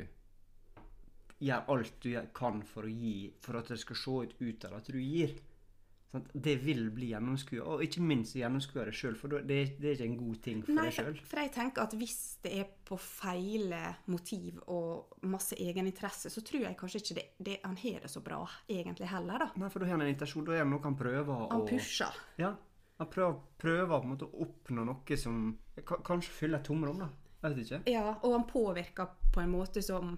gjør 1.44 1.68
alt 1.76 1.98
du 2.00 2.14
kan 2.34 2.64
for 2.64 2.88
å 2.88 2.94
gi, 2.94 3.34
for 3.44 3.60
at 3.60 3.74
det 3.74 3.82
skal 3.82 4.00
se 4.00 4.16
ut 4.24 4.36
utad 4.40 4.78
at 4.78 4.88
du 4.88 5.00
gir. 5.02 5.36
Sant? 6.14 6.28
Det 6.34 6.54
vil 6.62 6.84
bli 6.94 7.08
gjennomskua, 7.10 7.64
og 7.66 7.82
ikke 7.82 8.04
minst 8.06 8.36
gjennomskua 8.38 8.84
det 8.86 8.94
sjøl, 8.94 9.16
for 9.18 9.34
det, 9.34 9.56
det 9.82 9.88
er 9.90 9.96
ikke 9.96 10.06
en 10.12 10.18
god 10.20 10.36
ting 10.46 10.60
for 10.62 10.78
Nei, 10.78 10.84
deg 10.86 10.98
sjøl. 11.00 11.16
for 11.26 11.42
jeg 11.42 11.52
tenker 11.56 11.88
at 11.88 11.96
hvis 11.98 12.18
det 12.44 12.52
er 12.60 12.68
på 12.86 12.98
feile 13.02 13.80
motiv 14.14 14.60
og 14.70 15.18
masse 15.34 15.58
egeninteresse, 15.58 16.30
så 16.30 16.44
tror 16.46 16.68
jeg 16.68 16.78
kanskje 16.78 17.02
ikke 17.02 17.18
det, 17.18 17.26
det, 17.50 17.58
han 17.64 17.80
har 17.82 18.06
det 18.06 18.12
så 18.14 18.22
bra 18.22 18.44
egentlig 18.70 19.10
heller, 19.10 19.48
da. 19.48 19.50
Nei, 19.58 19.72
for 19.74 19.82
da 19.82 19.90
har 19.90 19.98
han 19.98 20.06
en 20.06 20.14
intensjon, 20.14 20.46
da 20.46 20.54
er 20.60 20.62
det 20.62 20.70
noe 20.70 20.86
han 20.86 21.00
prøver 21.02 21.34
å 21.34 21.50
Han 21.50 21.66
pusher. 21.72 22.22
Ja. 22.38 22.54
Han 23.02 23.10
prøver, 23.10 23.40
prøver 23.58 24.10
å 24.14 24.32
oppnå 24.46 24.86
noe 24.86 25.18
som 25.18 25.48
kanskje 25.82 26.38
fyller 26.38 26.62
et 26.62 26.70
tomrom, 26.70 27.02
da. 27.02 27.10
Vet 27.44 27.66
ikke. 27.66 27.82
Ja, 27.92 28.06
og 28.22 28.38
han 28.38 28.46
påvirker 28.48 29.18
på 29.34 29.42
en 29.42 29.52
måte 29.52 29.82
som 29.84 30.14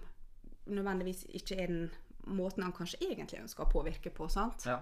nødvendigvis 0.66 1.24
ikke 1.40 1.56
er 1.64 1.72
den 1.72 1.88
måten 2.26 2.62
han 2.62 2.74
kanskje 2.74 3.00
egentlig 3.06 3.40
ønsker 3.40 3.64
å 3.66 3.70
påvirke 3.70 4.10
på, 4.14 4.28
sant? 4.30 4.66
Ja. 4.66 4.80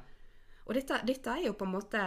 Og 0.64 0.74
dette, 0.76 1.00
dette 1.04 1.30
er 1.30 1.46
jo 1.48 1.56
på 1.58 1.66
en 1.66 1.74
måte 1.74 2.02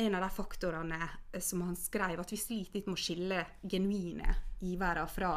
en 0.00 0.14
av 0.16 0.22
de 0.24 0.30
faktorene 0.32 0.98
som 1.44 1.62
han 1.66 1.76
skrev, 1.76 2.20
at 2.20 2.32
vi 2.32 2.38
sliter 2.40 2.78
litt 2.78 2.86
med 2.88 2.96
å 2.96 3.00
skille 3.00 3.40
genuine 3.68 4.36
givere 4.60 5.04
fra 5.10 5.34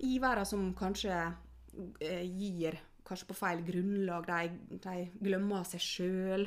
givere 0.00 0.44
som 0.48 0.70
kanskje 0.76 1.16
eh, 2.00 2.22
gir 2.24 2.78
kanskje 3.06 3.26
på 3.26 3.36
feil 3.36 3.64
grunnlag, 3.66 4.28
de, 4.28 4.78
de 4.78 4.96
glemmer 5.20 5.66
seg 5.66 5.82
sjøl. 5.82 6.46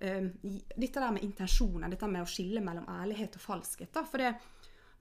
dette 0.00 1.00
der 1.00 1.12
med 1.14 1.22
intensjoner, 1.22 1.92
dette 1.92 2.08
med 2.10 2.24
å 2.24 2.28
skille 2.28 2.62
mellom 2.64 2.88
ærlighet 2.88 3.36
og 3.38 3.44
falskhet. 3.44 3.92
Da, 3.94 4.02
for 4.08 4.24
det, 4.24 4.32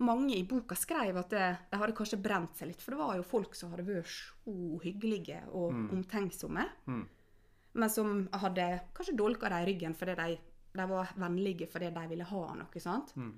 mange 0.04 0.36
i 0.36 0.44
boka 0.48 0.76
skrev 0.76 1.18
at 1.18 1.32
det, 1.34 1.48
de 1.72 1.80
hadde 1.80 1.96
kanskje 1.98 2.20
brent 2.22 2.60
seg 2.60 2.70
litt, 2.70 2.84
for 2.84 2.94
det 2.94 3.00
var 3.02 3.18
jo 3.18 3.26
folk 3.26 3.56
som 3.58 3.72
hadde 3.74 3.88
vært 3.88 4.12
så 4.12 4.56
hyggelige 4.84 5.44
og 5.52 5.72
omtenksomme 5.96 6.68
Mm. 6.86 7.04
Men 7.74 7.90
som 7.90 8.28
hadde 8.32 8.68
kanskje 8.94 9.16
dolka 9.18 9.50
dem 9.50 9.64
i 9.64 9.72
ryggen 9.72 9.96
fordi 9.98 10.16
de, 10.20 10.38
de 10.74 10.86
var 10.90 11.14
vennlige 11.18 11.68
fordi 11.72 11.90
de 11.96 12.06
ville 12.12 12.28
ha 12.30 12.44
noe. 12.60 12.82
sant? 12.82 13.16
Mm. 13.16 13.34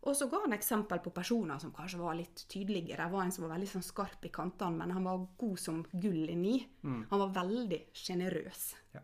Og 0.00 0.16
så 0.16 0.30
ga 0.32 0.38
han 0.46 0.56
eksempel 0.56 1.02
på 1.04 1.12
personer 1.12 1.58
som 1.60 1.72
kanskje 1.76 2.00
var 2.00 2.16
litt 2.16 2.46
tydelige. 2.48 2.96
Det 2.96 3.08
var 3.12 3.24
en 3.24 3.32
som 3.34 3.44
var 3.44 3.52
veldig 3.52 3.68
sånn 3.68 3.84
skarp 3.84 4.24
i 4.24 4.32
kantene, 4.32 4.78
men 4.80 4.94
han 4.96 5.04
var 5.04 5.26
god 5.42 5.60
som 5.60 5.82
gull 5.92 6.30
inni. 6.32 6.56
Mm. 6.82 7.02
Han 7.10 7.24
var 7.26 7.34
veldig 7.42 7.80
sjenerøs. 7.92 8.62
Ja. 8.94 9.02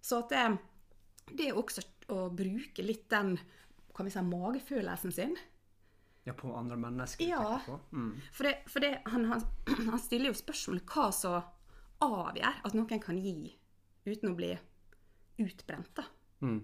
Så 0.00 0.22
at 0.22 0.32
det, 0.32 0.46
det 1.36 1.50
er 1.50 1.60
også 1.60 1.84
å 2.12 2.24
bruke 2.32 2.84
litt 2.86 3.04
den 3.12 3.36
kan 3.92 4.08
vi 4.08 4.14
si, 4.14 4.22
magefølelsen 4.24 5.12
sin. 5.12 5.36
Ja, 6.24 6.32
på 6.38 6.54
andre 6.56 6.78
mennesker. 6.80 7.28
Ja. 7.28 7.58
på. 7.66 7.76
Mm. 7.92 8.14
For, 8.32 8.48
det, 8.48 8.54
for 8.72 8.80
det, 8.80 8.94
han, 9.12 9.26
han, 9.28 9.44
han 9.90 10.00
stiller 10.00 10.32
jo 10.32 10.38
spørsmål 10.40 10.80
hva 10.88 11.10
som 11.12 11.42
avgjør 12.02 12.62
at 12.64 12.78
noen 12.78 13.02
kan 13.02 13.20
gi 13.20 13.52
uten 14.06 14.32
å 14.32 14.36
bli 14.38 14.52
utbrent. 15.42 15.92
da. 15.96 16.04
Mm. 16.42 16.60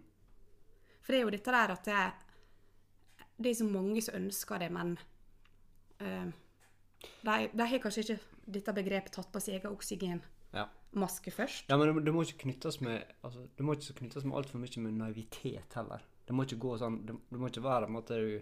For 1.02 1.14
det 1.14 1.20
er 1.20 1.24
jo 1.24 1.34
dette 1.34 1.54
der 1.54 1.74
at 1.74 1.88
det, 1.88 2.00
det 3.38 3.52
er 3.52 3.60
så 3.60 3.68
mange 3.68 4.02
som 4.04 4.18
ønsker 4.18 4.64
det, 4.64 4.68
men 4.74 4.96
uh, 6.02 6.26
de, 7.22 7.36
de 7.54 7.68
har 7.70 7.82
kanskje 7.82 8.04
ikke 8.04 8.18
dette 8.58 8.74
begrepet 8.76 9.14
tatt 9.14 9.30
på 9.32 9.42
seg 9.42 9.60
egen 9.60 9.72
oksygen 9.72 10.20
Ja. 10.54 10.66
maske 10.96 11.30
først. 11.30 11.68
Ja, 11.68 11.76
men 11.76 12.04
det, 12.04 12.12
må 12.12 12.24
ikke 12.24 12.46
knyttes 12.46 12.80
med 12.80 13.04
altså, 13.22 13.46
Det 13.56 13.64
må 13.64 13.74
ikke 13.76 13.98
knyttes 14.00 14.24
med 14.24 14.38
altfor 14.38 14.62
mye 14.62 14.84
med 14.84 14.96
naivitet 14.96 15.76
heller. 15.76 16.04
Det 16.26 16.36
må 16.36 16.44
ikke 16.44 16.60
gå 16.60 16.76
sånn 16.80 17.02
Det, 17.06 17.16
det 17.28 17.40
må 17.40 17.50
ikke 17.50 17.64
være 17.64 17.88
en 17.88 17.94
måte 17.94 18.20
du 18.20 18.38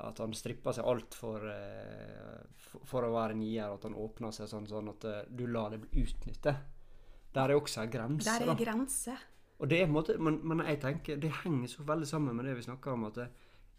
at 0.00 0.20
han 0.22 0.32
stripper 0.32 0.72
seg 0.72 0.86
altfor 0.88 1.42
uh, 1.44 2.38
for, 2.56 2.84
for 2.88 3.04
å 3.04 3.12
være 3.12 3.36
nier, 3.36 3.72
at 3.74 3.82
han 3.84 3.96
åpner 3.98 4.32
seg 4.32 4.48
sånn, 4.48 4.68
sånn 4.70 4.88
at 4.88 5.04
eh, 5.04 5.18
du 5.28 5.44
lar 5.50 5.74
det 5.74 5.82
bli 5.82 6.04
utnyttet. 6.06 6.62
Der 7.34 7.48
er 7.48 7.54
også 7.56 7.82
en 7.82 7.90
grense. 7.90 8.30
Der 8.30 8.50
er 8.52 8.58
grense. 8.64 9.14
Og 9.58 9.70
det 9.70 9.78
er 9.78 9.86
på 9.86 9.92
en 9.92 9.94
måte, 9.94 10.18
men, 10.18 10.40
men 10.48 10.60
jeg 10.66 10.80
tenker, 10.82 11.16
det 11.22 11.30
henger 11.44 11.68
så 11.70 11.84
veldig 11.86 12.08
sammen 12.08 12.36
med 12.36 12.44
det 12.44 12.56
vi 12.56 12.62
snakker 12.66 12.92
om. 12.92 13.04
at 13.04 13.16
eh, 13.22 13.28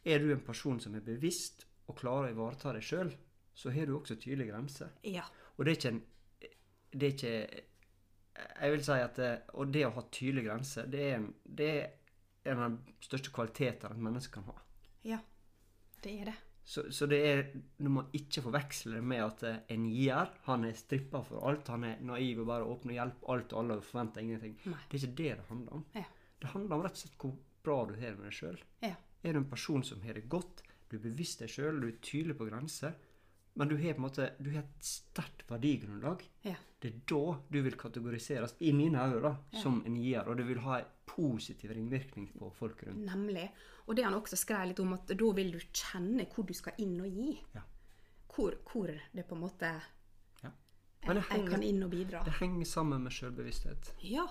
Er 0.06 0.20
du 0.20 0.32
en 0.32 0.46
person 0.46 0.80
som 0.80 0.96
er 0.96 1.04
bevisst 1.04 1.68
og 1.88 1.98
klarer 2.00 2.30
å 2.30 2.34
ivareta 2.34 2.72
deg 2.74 2.84
sjøl, 2.84 3.12
så 3.54 3.72
har 3.72 3.86
du 3.86 3.98
også 3.98 4.16
tydelige 4.16 4.52
grenser. 4.52 4.94
Ja. 5.04 5.26
Og 5.58 5.66
det 5.66 5.72
er 5.74 5.78
ikke 5.78 5.94
en 5.94 6.02
Det 6.94 7.08
er 7.08 7.14
ikke 7.14 7.64
Jeg 8.62 8.72
vil 8.72 8.84
si 8.84 8.92
at 8.92 9.16
det, 9.18 9.42
Og 9.54 9.74
det 9.74 9.86
å 9.86 9.92
ha 9.94 10.02
tydelige 10.12 10.46
grenser, 10.50 10.88
det 10.88 11.04
er, 11.10 11.16
en, 11.18 11.28
det 11.44 11.70
er 11.70 12.52
en 12.52 12.60
av 12.60 12.72
de 12.72 12.94
største 13.02 13.32
kvalitetene 13.32 13.94
et 13.94 14.04
menneske 14.04 14.34
kan 14.34 14.48
ha. 14.50 14.56
Ja. 15.04 15.20
Det 16.04 16.12
er 16.20 16.32
det. 16.32 16.36
Så, 16.64 16.86
så 16.96 17.06
det 17.12 17.18
er 17.28 17.42
Du 17.78 17.90
må 17.92 18.06
ikke 18.16 18.42
forveksle 18.46 18.96
det 18.96 19.04
med 19.04 19.20
at 19.26 19.44
eh, 19.44 19.58
en 19.76 19.88
gir, 19.92 20.30
han 20.46 20.64
er 20.68 20.78
strippa 20.80 21.24
for 21.28 21.44
alt. 21.50 21.68
Han 21.74 21.84
er 21.84 22.04
naiv 22.06 22.44
og 22.44 22.48
bare 22.48 22.68
åpner 22.68 22.98
hjelp 22.98 23.26
alt 23.34 23.54
og 23.54 23.64
alle 23.64 23.80
og 23.82 23.88
forventer 23.88 24.24
ingenting. 24.24 24.56
Nei. 24.66 24.80
Det 24.90 25.00
er 25.00 25.02
ikke 25.02 25.18
det 25.22 25.32
det 25.42 25.48
handler 25.50 25.80
om. 25.80 25.86
Ja. 25.98 26.06
Det 26.40 26.52
handler 26.54 26.78
om 26.78 26.86
rett 26.86 27.00
og 27.00 27.04
slett 27.04 27.18
hvor 27.24 27.34
bra 27.64 27.80
du 27.88 27.94
har 28.00 28.14
det 28.14 28.20
med 28.20 28.30
deg 28.30 28.38
sjøl. 28.38 28.62
Ja. 28.84 28.94
Er 29.24 29.36
du 29.36 29.40
en 29.40 29.50
person 29.52 29.84
som 29.88 30.02
har 30.04 30.18
det 30.20 30.28
godt, 30.32 30.64
du 30.92 30.98
er 30.98 31.04
bevisst 31.06 31.44
deg 31.44 31.52
sjøl, 31.52 31.80
du 31.80 31.88
er 31.90 32.00
tydelig 32.04 32.36
på 32.40 32.48
grenser, 32.50 32.96
men 33.60 33.70
du 33.70 33.76
har 33.78 33.96
på 33.96 34.02
en 34.02 34.08
måte 34.08 34.30
du 34.42 34.50
har 34.52 34.64
et 34.64 34.88
sterkt 34.88 35.46
verdigrunnlag, 35.52 36.24
Ja. 36.48 36.56
Det 36.84 36.90
er 36.92 37.00
da 37.08 37.38
du 37.50 37.62
vil 37.64 37.76
kategoriseres, 37.80 38.56
i 38.60 38.74
mine 38.76 39.00
øyne, 39.00 39.32
Ja. 39.54 39.60
som 39.62 39.82
en 39.88 39.96
gier. 39.96 40.28
Og 40.28 40.36
det 40.38 40.46
vil 40.48 40.60
ha 40.66 40.80
en 40.82 40.86
positiv 41.08 41.72
ringvirkning 41.72 42.28
på 42.38 42.50
folk 42.54 42.84
rundt. 42.84 43.06
Nemlig. 43.08 43.46
Og 43.88 43.96
det 43.96 44.04
han 44.06 44.14
også 44.18 44.36
skrev 44.40 44.68
litt 44.68 44.80
om, 44.84 44.92
at 44.94 45.08
da 45.08 45.30
vil 45.36 45.52
du 45.56 45.60
kjenne 45.72 46.26
hvor 46.34 46.46
du 46.48 46.54
skal 46.54 46.74
inn 46.84 47.00
og 47.02 47.08
gi. 47.08 47.38
Ja. 47.56 47.62
Hvor, 48.34 48.56
hvor 48.72 48.88
det 49.14 49.26
på 49.30 49.36
en 49.36 49.42
måte 49.46 49.70
Ja. 50.44 50.52
henger, 51.08 51.24
jeg, 51.32 51.50
kan 51.50 51.64
inn 51.64 51.84
og 51.84 51.90
bidra. 51.92 52.24
det 52.26 52.34
henger 52.40 52.66
sammen 52.66 53.04
med 53.04 53.12
sjølbevissthet. 53.12 53.94
Ja. 54.04 54.28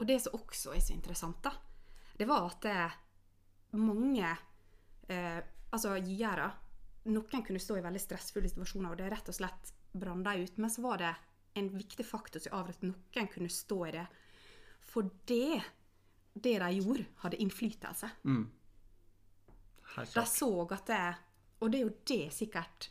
Og 0.00 0.06
det 0.06 0.20
som 0.22 0.32
også 0.38 0.74
er 0.74 0.80
så 0.80 0.92
interessant, 0.94 1.42
da, 1.42 1.52
det 2.18 2.26
var 2.28 2.46
at 2.50 2.60
det, 2.62 2.90
mange 3.78 4.36
eh, 5.08 5.40
altså 5.72 5.94
giere 6.02 6.50
Noen 7.04 7.42
kunne 7.46 7.58
stå 7.58 7.78
i 7.78 7.82
veldig 7.82 8.00
stressfulle 8.00 8.48
situasjoner, 8.50 8.90
og 8.92 8.98
det 8.98 9.06
rett 9.10 9.28
og 9.28 9.34
slett 9.34 9.70
brann 9.96 10.22
dem 10.22 10.42
ut. 10.44 10.58
Men 10.58 10.68
så 10.70 10.82
var 10.82 10.98
det 11.00 11.14
en 11.54 11.68
viktig 11.78 12.06
faktor 12.06 12.42
som 12.42 12.56
avgjorde 12.58 12.76
at 12.76 12.86
noen 12.86 13.30
kunne 13.32 13.50
stå 13.52 13.78
i 13.88 13.92
det. 13.96 14.06
For 14.90 15.10
det, 15.28 15.62
det 16.34 16.56
de 16.62 16.70
gjorde, 16.78 17.06
hadde 17.24 17.40
innflytelse. 17.42 18.10
Mm. 18.24 18.46
De 20.14 20.24
så 20.26 20.50
at 20.70 20.86
det 20.86 21.02
Og 21.60 21.70
det 21.70 21.80
er 21.80 21.82
jo 21.82 21.96
det 22.06 22.32
sikkert 22.32 22.90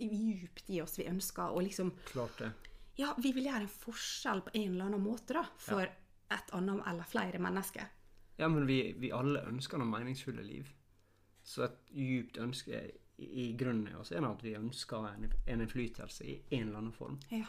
djupt 0.00 0.70
i 0.72 0.80
oss 0.82 0.98
vi 0.98 1.04
ønsker 1.06 1.52
å 1.54 1.60
liksom 1.62 1.92
Klart 2.08 2.40
det. 2.40 2.48
Ja, 2.98 3.12
vi 3.22 3.30
vil 3.36 3.46
gjøre 3.46 3.62
en 3.62 3.70
forskjell 3.70 4.40
på 4.42 4.50
en 4.54 4.72
eller 4.72 4.88
annen 4.88 5.04
måte, 5.04 5.36
da. 5.36 5.44
For 5.62 5.84
et 5.86 6.50
annet 6.56 6.82
eller 6.90 7.06
flere 7.06 7.38
mennesker. 7.38 7.86
Ja, 8.40 8.48
men 8.50 8.66
vi, 8.66 8.80
vi 8.98 9.12
alle 9.14 9.44
ønsker 9.46 9.78
noe 9.78 9.90
meningsfulle 9.90 10.42
liv. 10.42 10.72
Så 11.46 11.62
et 11.68 11.78
djupt 11.94 12.40
ønske 12.42 12.80
i, 13.18 13.52
grunnen 13.58 13.86
er 13.88 14.22
nå 14.22 14.32
at 14.34 14.42
vi 14.44 14.56
ønsker 14.58 15.06
en, 15.12 15.30
en 15.46 15.62
innflytelse 15.62 16.26
i 16.26 16.36
en 16.50 16.68
eller 16.68 16.82
annen 16.82 16.94
form. 16.94 17.20
Ja. 17.30 17.46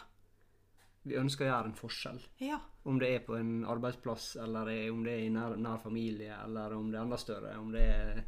Vi 1.08 1.16
ønsker 1.16 1.46
å 1.46 1.50
gjøre 1.50 1.66
en 1.70 1.78
forskjell. 1.80 2.20
Ja. 2.44 2.60
Om 2.84 3.00
det 3.00 3.10
er 3.16 3.20
på 3.26 3.38
en 3.40 3.64
arbeidsplass, 3.66 4.36
eller 4.44 4.68
er- 4.70 4.92
om 4.92 5.04
det 5.04 5.14
er 5.14 5.26
i 5.26 5.30
nær, 5.30 5.56
nær 5.58 5.78
familie, 5.80 6.36
eller 6.44 6.74
om 6.76 6.92
det 6.92 6.98
er 7.00 7.04
enda 7.04 7.18
større, 7.18 7.58
om 7.58 7.72
det 7.72 7.82
er 7.82 8.24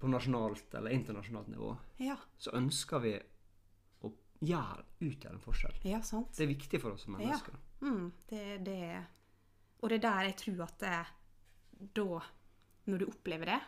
på 0.00 0.08
nasjonalt 0.08 0.74
eller 0.74 0.90
internasjonalt 0.90 1.48
nivå, 1.48 1.76
Ja. 1.98 2.16
så 2.38 2.52
ønsker 2.54 3.00
vi 3.02 3.12
å 4.02 4.12
gjøre, 4.40 4.84
utgjøre 5.00 5.32
en 5.34 5.40
forskjell. 5.40 5.74
Ja, 5.84 6.00
sant. 6.00 6.32
Det 6.36 6.44
er 6.48 6.54
viktig 6.54 6.80
for 6.80 6.92
oss 6.92 7.02
som 7.04 7.16
mennesker. 7.16 7.54
Mm, 7.82 8.12
det, 8.28 8.64
det 8.64 9.06
Og 9.80 9.88
det 9.90 10.04
er 10.04 10.10
der 10.10 10.24
jeg 10.24 10.36
tror 10.36 10.62
at 10.64 10.78
det, 10.78 11.06
da 11.94 12.20
Når 12.86 12.98
du 12.98 13.04
opplever 13.06 13.44
det, 13.44 13.60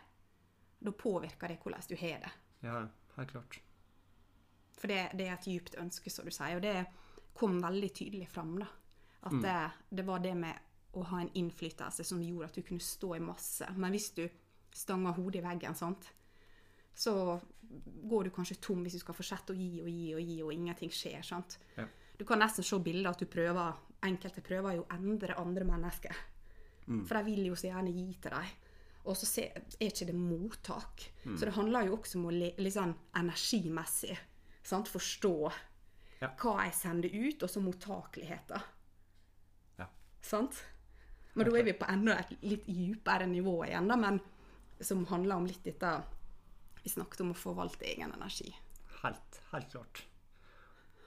da 0.83 0.91
påvirker 0.91 1.47
det 1.47 1.59
hvordan 1.61 1.87
du 1.87 1.95
har 1.95 2.19
det. 2.19 2.31
Ja, 2.63 2.87
helt 3.15 3.29
klart. 3.31 3.59
For 4.79 4.87
det, 4.87 5.11
det 5.15 5.27
er 5.27 5.33
et 5.33 5.45
djupt 5.45 5.75
ønske, 5.77 6.09
som 6.09 6.25
du 6.25 6.31
sier. 6.31 6.55
Og 6.55 6.61
det 6.63 6.87
kom 7.33 7.59
veldig 7.61 7.93
tydelig 7.93 8.27
fram. 8.29 8.57
da. 8.59 8.67
At 9.23 9.33
det, 9.41 9.71
det 9.97 10.05
var 10.05 10.19
det 10.19 10.35
med 10.35 10.55
å 10.93 11.03
ha 11.07 11.21
en 11.21 11.29
innflytelse 11.33 12.03
som 12.03 12.21
gjorde 12.21 12.45
at 12.49 12.55
du 12.57 12.61
kunne 12.61 12.79
stå 12.83 13.15
i 13.15 13.19
masse. 13.23 13.67
Men 13.77 13.91
hvis 13.91 14.09
du 14.17 14.25
stanger 14.73 15.13
hodet 15.13 15.41
i 15.41 15.45
veggen, 15.45 15.75
sant? 15.75 16.09
så 16.93 17.39
går 18.03 18.23
du 18.27 18.29
kanskje 18.35 18.57
tom 18.59 18.81
hvis 18.83 18.93
du 18.97 18.99
skal 18.99 19.15
fortsette 19.15 19.53
å 19.53 19.55
gi 19.55 19.79
og 19.81 19.87
gi 19.89 20.09
og 20.13 20.21
gi, 20.21 20.41
og 20.43 20.51
ingenting 20.53 20.89
skjer. 20.91 21.21
sant? 21.23 21.57
Ja. 21.77 21.85
Du 22.19 22.25
kan 22.27 22.39
nesten 22.43 22.63
se 22.67 22.77
bilder 22.83 23.11
at 23.13 23.19
du 23.23 23.25
prøver, 23.31 23.77
enkelte 24.03 24.41
prøver 24.43 24.75
jo 24.75 24.83
å 24.83 24.91
endre 24.97 25.37
andre 25.39 25.63
mennesker. 25.65 26.15
For 27.07 27.15
de 27.15 27.23
vil 27.29 27.45
jo 27.47 27.55
så 27.55 27.69
gjerne 27.69 27.93
gi 27.95 28.17
til 28.21 28.31
dem. 28.35 28.51
Og 29.05 29.15
så 29.17 29.25
se- 29.25 29.47
er 29.79 29.87
ikke 29.87 30.05
det 30.11 30.15
mottak. 30.15 31.05
Så 31.23 31.45
det 31.47 31.53
handler 31.55 31.87
jo 31.87 31.95
også 31.97 32.19
om 32.19 32.25
å 32.27 32.31
sånn 32.75 32.93
energimessig 33.15 34.17
sant? 34.63 34.87
forstå 34.91 35.51
Ja. 36.21 36.29
hva 36.37 36.67
jeg 36.67 36.75
sender 36.77 37.09
ut, 37.09 37.43
og 37.43 37.49
så 37.49 37.61
mottakeligheten. 37.63 38.65
Ja. 39.79 39.87
Sant? 40.21 40.59
Men 41.33 41.47
da 41.47 41.55
er 41.57 41.65
vi 41.65 41.73
på 41.79 41.87
enda 41.89 42.17
et 42.21 42.33
litt 42.43 42.67
dypere 42.67 43.25
nivå 43.29 43.55
igjen, 43.65 43.87
da, 43.89 43.97
men 43.97 44.19
som 44.81 45.05
handler 45.09 45.41
om 45.41 45.47
litt 45.49 45.63
dette 45.63 46.01
Vi 46.81 46.89
snakket 46.89 47.21
om 47.21 47.29
å 47.29 47.37
forvalte 47.37 47.85
egen 47.85 48.09
energi. 48.09 48.47
Helt, 49.03 49.35
helt 49.51 49.67
klart. 49.69 49.99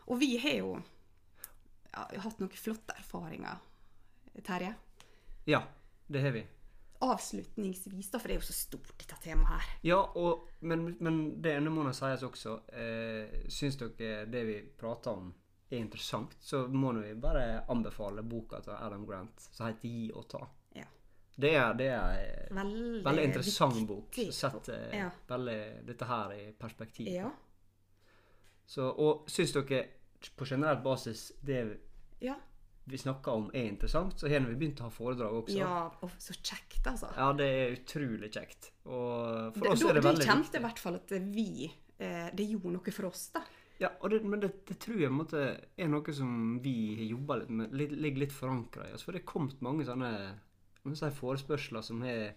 Og 0.07 0.21
vi 0.21 0.37
har 0.39 0.55
jo 0.61 0.69
ja, 1.91 2.05
hatt 2.23 2.39
noen 2.39 2.55
flotte 2.55 2.95
erfaringer, 2.95 3.59
Terje. 4.47 4.71
Ja, 5.51 5.65
det 6.07 6.23
har 6.23 6.35
vi. 6.37 6.45
Avslutningsvis, 7.05 8.11
da, 8.11 8.19
for 8.19 8.31
det 8.31 8.37
er 8.37 8.41
jo 8.41 8.47
så 8.49 8.57
stort, 8.57 8.93
dette 8.99 9.17
temaet 9.23 9.51
her. 9.53 9.71
Ja, 9.85 10.01
og, 10.17 10.49
men, 10.65 10.87
men 11.05 11.23
det 11.43 11.57
ene 11.59 11.73
må 11.73 11.85
nå 11.85 11.93
sies 11.97 12.25
også. 12.25 12.59
Eh, 12.73 13.41
syns 13.53 13.77
dere 13.81 14.25
det 14.31 14.45
vi 14.49 14.59
prater 14.81 15.13
om, 15.13 15.33
er 15.71 15.81
interessant, 15.81 16.37
så 16.41 16.67
må 16.69 16.93
vi 16.99 17.15
bare 17.19 17.65
anbefale 17.73 18.23
boka 18.23 18.61
til 18.65 18.77
Adam 18.77 19.07
Grant 19.09 19.49
som 19.51 19.67
heter 19.67 19.89
'Gi 19.89 20.11
og 20.15 20.29
ta'. 20.31 20.47
Ja. 20.79 20.87
Det 21.37 21.55
er, 21.57 21.73
det 21.75 21.89
er 21.91 22.19
en 22.51 22.57
Veldig, 22.57 23.05
veldig 23.05 23.25
interessant 23.25 23.75
viktig 23.75 23.89
bok. 23.89 24.19
setter 24.33 24.95
ja. 24.95 25.11
veldig 25.29 25.87
dette 25.87 26.05
her 26.05 26.33
i 26.33 26.53
perspektiv. 26.53 27.09
Ja. 27.11 27.31
Så, 28.67 28.89
og 28.89 29.25
syns 29.29 29.53
dere 29.53 29.85
på 30.37 30.47
generell 30.49 30.83
basis 30.83 31.33
det 31.43 31.79
Ja. 32.21 32.35
Vi 32.87 32.99
snakker 33.01 33.33
om, 33.33 33.47
er 33.55 33.65
interessant, 33.71 34.19
så 34.21 34.29
har 34.29 34.41
vi 34.45 34.55
begynt 34.61 34.81
å 34.83 34.89
ha 34.89 34.91
foredrag 34.93 35.33
også. 35.43 35.57
ja, 35.57 35.91
og 36.03 36.11
så 36.21 36.35
kjekt, 36.37 36.83
altså. 36.91 37.09
Ja, 37.17 37.33
det 37.33 37.47
er 37.49 37.77
utrolig 37.79 38.31
kjekt. 38.35 38.71
Og 38.85 39.55
for 39.55 39.61
Det- 39.63 39.71
oss 39.73 39.83
er 39.85 39.95
det 39.95 40.03
veldig 40.05 40.27
kjente 40.27 40.57
i 40.61 40.65
hvert 40.67 40.79
fall 40.79 40.95
at 40.97 41.09
vi 41.11 41.73
eh, 41.99 42.31
Det 42.35 42.45
gjorde 42.51 42.73
noe 42.73 42.93
for 42.93 43.07
oss, 43.07 43.29
da. 43.33 43.41
Ja, 43.81 43.89
det, 44.09 44.23
men 44.25 44.41
det, 44.41 44.67
det 44.67 44.79
tror 44.79 45.01
jeg 45.01 45.11
måte 45.11 45.41
er 45.79 45.89
noe 45.89 46.13
som 46.15 46.61
vi 46.63 46.95
har 46.97 47.05
jobba 47.17 47.37
litt 47.41 47.51
med, 47.51 47.73
ligger 47.73 48.19
litt 48.19 48.33
forankra 48.33 48.89
i 48.91 48.93
oss. 48.95 49.03
For 49.03 49.13
det 49.13 49.23
er 49.23 49.27
kommet 49.33 49.61
mange 49.63 49.85
sånne 49.85 50.35
si, 50.95 51.11
forespørsler 51.11 51.83
som 51.83 52.03
er, 52.03 52.35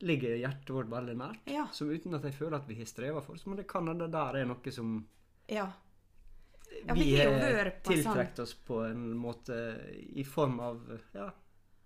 ligger 0.00 0.34
hjertet 0.40 0.70
vårt 0.74 0.88
veldig 0.90 1.16
nært. 1.16 1.38
Ja. 1.46 1.66
Som 1.72 1.90
uten 1.90 2.14
at 2.14 2.22
jeg 2.24 2.34
føler 2.34 2.56
at 2.56 2.66
vi 2.66 2.74
har 2.80 2.86
streva 2.86 3.20
for 3.22 3.34
oss. 3.34 3.44
Men 3.46 3.56
det 3.60 3.68
kan 3.68 3.86
hende 3.86 4.10
der 4.10 4.40
er 4.40 4.46
noe 4.46 4.72
som 4.72 5.06
Ja. 5.48 5.68
Vi 6.94 7.16
har 7.18 7.70
sånn 7.70 7.82
tiltrukket 7.92 8.38
oss 8.44 8.54
på 8.66 8.80
en 8.88 9.10
måte 9.18 9.56
i 10.16 10.24
form 10.24 10.60
av 10.60 11.00
Ja. 11.14 11.30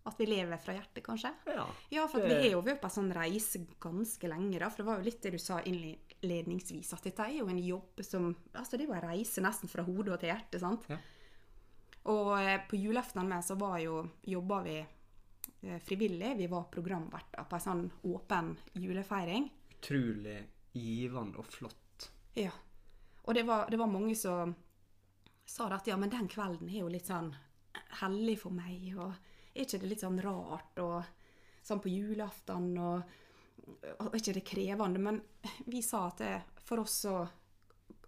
at 0.06 0.18
vi 0.20 0.26
lever 0.26 0.58
fra 0.60 0.74
hjertet, 0.74 1.02
kanskje. 1.02 1.32
ja. 1.46 1.66
Ja, 1.90 2.06
for 2.08 2.20
vi 2.20 2.34
har 2.34 2.50
jo 2.50 2.60
vært 2.62 2.80
på 2.82 2.90
en 2.90 2.96
sånn 2.98 3.12
reise 3.14 3.66
ganske 3.80 4.28
lenge, 4.28 4.58
da. 4.58 4.68
For 4.68 4.82
det 4.82 4.86
var 4.86 4.98
jo 4.98 5.04
litt 5.04 5.22
det 5.22 5.30
du 5.32 5.38
sa 5.38 5.60
innledningsvis, 5.64 6.92
at 6.92 7.02
dette 7.02 7.24
er 7.24 7.38
jo 7.38 7.46
en 7.48 7.58
jobb 7.58 8.02
som 8.04 8.34
Altså, 8.54 8.76
det 8.76 8.84
er 8.84 8.88
jo 8.92 8.94
en 9.00 9.08
reise 9.10 9.40
nesten 9.40 9.68
fra 9.68 9.82
hodet 9.82 10.12
og 10.14 10.20
til 10.20 10.28
hjertet, 10.30 10.60
sant. 10.60 10.84
Ja. 10.88 10.98
Og 12.12 12.34
eh, 12.38 12.58
på 12.68 12.76
julaften 12.76 13.26
med 13.28 13.42
så 13.44 13.56
var 13.56 13.78
jo 13.80 14.02
Jobba 14.28 14.62
vi 14.62 14.76
eh, 15.62 15.78
frivillig. 15.80 16.34
Vi 16.36 16.46
var 16.52 16.66
programverter 16.70 17.46
på 17.48 17.56
en 17.56 17.64
sånn 17.64 17.90
åpen 18.04 18.56
julefeiring. 18.74 19.48
Utrolig 19.78 20.36
givende 20.74 21.38
og 21.40 21.46
flott. 21.46 22.10
Ja. 22.36 22.50
Og 23.24 23.34
det 23.34 23.46
var, 23.48 23.70
det 23.70 23.78
var 23.80 23.86
mange 23.88 24.14
som 24.16 24.54
sa 25.46 25.68
det 25.68 25.80
at 25.80 25.90
ja, 25.92 25.96
men 26.00 26.12
den 26.12 26.28
kvelden 26.30 26.70
er 26.70 26.80
jo 26.80 26.90
litt 26.92 27.10
sånn 27.10 27.32
hellig 28.00 28.38
for 28.40 28.54
meg, 28.54 28.88
og 28.96 29.12
er 29.54 29.64
ikke 29.64 29.80
det 29.82 29.90
litt 29.90 30.04
sånn 30.04 30.20
rart, 30.24 30.80
og 30.82 31.04
sånn 31.64 31.82
på 31.84 31.92
julaften, 31.92 32.72
og, 32.80 33.14
og 33.98 34.08
er 34.08 34.18
ikke 34.20 34.36
det 34.38 34.46
krevende? 34.48 35.02
Men 35.02 35.20
vi 35.70 35.82
sa 35.84 36.06
at 36.10 36.22
det, 36.24 36.34
for 36.64 36.84
oss 36.84 37.00
så 37.06 37.22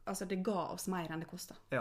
Altså, 0.07 0.23
det 0.31 0.37
ga 0.47 0.69
oss 0.71 0.85
mer 0.87 1.11
enn 1.11 1.25
det 1.25 1.27
kosta. 1.27 1.57
Ja. 1.75 1.81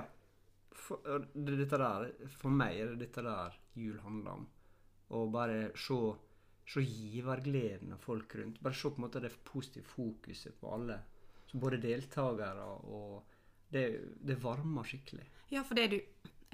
for, 0.73 0.97
det, 1.33 1.59
dette 1.59 1.77
der, 1.77 2.07
for 2.39 2.49
meg 2.49 2.79
er 2.81 2.93
det 2.95 3.03
dette 3.03 3.21
der 3.21 3.57
jul 3.77 3.99
handler 4.01 4.39
om. 4.39 4.47
Å 5.13 5.19
bare 5.29 5.59
se, 5.77 5.97
se 6.65 6.81
givergleden 6.81 7.93
av 7.93 8.01
folk 8.01 8.33
rundt. 8.39 8.57
Bare 8.65 8.73
se 8.73 8.89
på 8.89 8.97
en 8.97 9.05
måte 9.05 9.21
det 9.21 9.29
positive 9.45 9.85
fokuset 9.85 10.57
på 10.57 10.73
alle. 10.73 10.97
Så 11.45 11.61
både 11.61 11.77
deltakere 11.83 12.65
og 12.89 13.34
Det, 13.75 13.83
det 14.23 14.37
varmer 14.41 14.87
skikkelig. 14.87 15.25
Ja, 15.51 15.63
for 15.67 15.75
det 15.75 15.89
du 15.91 15.97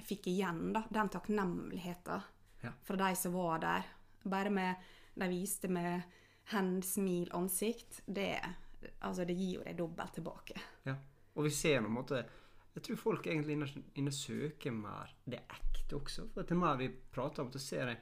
fikk 0.02 0.26
igjen, 0.32 0.72
da, 0.74 0.82
den 0.90 1.10
takknemligheten 1.14 2.22
Ja. 2.64 2.72
fra 2.86 2.96
de 2.98 3.16
som 3.16 3.34
var 3.34 3.60
der, 3.62 3.86
bare 4.24 4.50
med 4.54 4.76
De 5.20 5.28
viste 5.28 5.68
med 5.68 6.02
hend, 6.54 6.84
smil, 6.86 7.28
ansikt, 7.36 8.02
det, 8.08 8.40
altså, 9.04 9.26
det 9.28 9.34
gir 9.36 9.58
jo 9.58 9.64
deg 9.66 9.76
dobbelt 9.78 10.14
tilbake. 10.16 10.56
Ja. 10.88 10.96
Og 11.36 11.44
vi 11.44 11.50
ser 11.52 11.82
på 11.82 11.88
en 11.90 11.94
måte 11.98 12.22
Jeg 12.76 12.84
tror 12.84 12.96
folk 13.02 13.26
egentlig 13.28 13.58
inne, 13.58 13.68
inne 14.00 14.12
søker 14.16 14.72
mer 14.72 15.12
det 15.28 15.42
ekte 15.52 15.98
også. 15.98 16.30
For 16.34 16.48
til 16.48 16.56
mer 16.62 16.78
vi 16.80 16.88
prater 17.12 17.44
om, 17.44 17.50
så 17.52 17.60
ser 17.60 17.88
jeg 17.92 17.98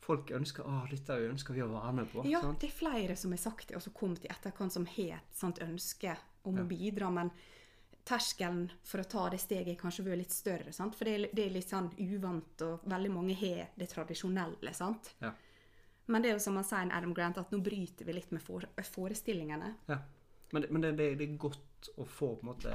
folk 0.00 0.30
ønsker 0.36 0.64
å, 0.64 0.78
dette 0.88 1.18
ønsker 1.28 1.54
vi 1.54 1.60
å 1.62 1.68
være 1.68 1.92
med 1.98 2.08
på. 2.12 2.24
Ja, 2.28 2.40
sant? 2.40 2.60
det 2.60 2.70
er 2.70 2.78
flere 2.78 3.16
som 3.16 3.30
har 3.36 3.38
sagt 3.42 3.68
det, 3.68 3.76
og 3.76 3.82
som 3.84 3.92
kom 3.92 4.16
til 4.16 4.30
etterkant, 4.32 4.72
som 4.72 4.86
har 4.86 5.18
et 5.18 5.36
sånt 5.36 5.60
ønske 5.64 6.16
om 6.44 6.56
Ja. 6.56 6.62
å 6.64 6.66
bidra, 6.68 7.10
men 7.12 7.30
terskelen 8.04 8.66
for 8.84 9.00
å 9.00 9.08
ta 9.08 9.28
det 9.32 9.40
steget 9.40 9.80
kanskje 9.80 10.04
vært 10.04 10.20
litt 10.20 10.34
større, 10.34 10.72
sant? 10.76 10.96
for 10.96 11.08
det 11.08 11.14
er, 11.14 11.26
det 11.32 11.46
er 11.46 11.54
litt 11.54 11.70
sånn 11.70 11.88
uvant, 11.96 12.64
og 12.66 12.84
veldig 12.90 13.12
mange 13.12 13.36
har 13.40 13.70
det 13.80 13.88
tradisjonelle, 13.92 14.74
sant? 14.76 15.14
Ja. 15.24 15.32
Men 16.12 16.20
det 16.20 16.30
er 16.30 16.36
jo 16.36 16.42
som 16.44 16.58
han 16.60 16.66
sier, 16.68 16.90
Adam 16.92 17.14
Grant, 17.16 17.40
at 17.40 17.52
nå 17.52 17.62
bryter 17.64 18.04
vi 18.04 18.16
litt 18.18 18.34
med 18.34 18.44
for, 18.44 18.66
forestillingene. 18.92 19.70
Ja. 19.88 20.02
Men, 20.52 20.66
men 20.68 20.84
det, 20.84 20.92
det, 21.00 21.08
det 21.20 21.28
er 21.30 21.38
godt 21.40 21.88
å 21.96 22.04
få 22.04 22.34
på 22.36 22.44
en 22.44 22.50
måte 22.52 22.74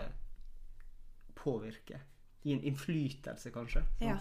påvirke. 1.38 2.02
Gi 2.42 2.56
en 2.56 2.66
innflytelse, 2.66 3.54
kanskje. 3.54 3.86
sant? 3.86 4.08
Ja. 4.10 4.18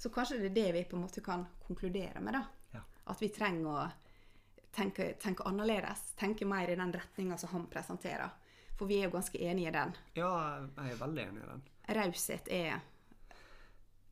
Så 0.00 0.08
kanskje 0.08 0.38
det 0.40 0.48
er 0.48 0.56
det 0.56 0.70
vi 0.78 0.86
på 0.88 0.96
en 0.96 1.04
måte 1.04 1.20
kan 1.20 1.44
konkludere 1.66 2.22
med, 2.24 2.38
da. 2.38 2.78
Ja. 2.78 2.86
At 3.12 3.20
vi 3.20 3.28
trenger 3.34 3.68
å 3.68 3.82
tenke, 4.72 5.12
tenke 5.20 5.44
annerledes. 5.44 6.14
Tenke 6.16 6.48
mer 6.48 6.72
i 6.72 6.78
den 6.80 6.94
retninga 6.96 7.36
som 7.38 7.52
han 7.52 7.66
presenterer. 7.68 8.30
For 8.80 8.88
vi 8.88 8.96
er 9.02 9.10
jo 9.10 9.12
ganske 9.18 9.36
enige 9.44 9.68
i 9.68 9.74
den. 9.76 9.90
Ja, 10.16 10.30
jeg 10.78 10.94
er 10.94 11.00
veldig 11.02 11.22
enig 11.26 11.42
i 11.44 11.48
den. 11.50 11.62
Raushet 12.00 12.48
er 12.56 12.78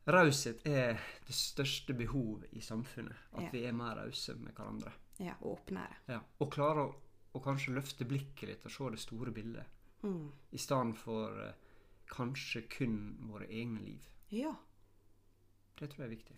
Raushet 0.09 0.61
er 0.68 0.96
det 1.26 1.35
største 1.37 1.94
behovet 1.96 2.46
i 2.57 2.61
samfunnet. 2.64 3.16
At 3.33 3.42
Ja. 3.42 3.50
vi 3.52 3.64
er 3.64 3.72
mer 3.72 3.94
rause 3.96 4.35
med 4.37 4.52
hverandre. 4.54 4.92
ja, 5.20 5.35
åpnere. 5.42 5.96
Ja. 6.09 6.20
Og 6.40 6.52
klare 6.52 6.85
å, 6.87 6.94
å 7.35 7.40
kanskje 7.42 7.74
løfte 7.74 8.04
blikket 8.07 8.48
litt 8.48 8.64
og 8.64 8.70
se 8.72 8.90
det 8.90 8.98
store 9.02 9.33
bildet. 9.33 9.66
Mm. 10.02 10.31
I 10.52 10.59
stedet 10.59 10.96
for 10.96 11.40
eh, 11.42 11.52
kanskje 12.07 12.62
kun 12.70 13.16
våre 13.28 13.48
egne 13.50 13.81
liv. 13.83 14.07
Ja. 14.31 14.52
Det 15.81 15.88
tror 15.90 16.04
jeg 16.04 16.07
er 16.12 16.16
viktig. 16.16 16.37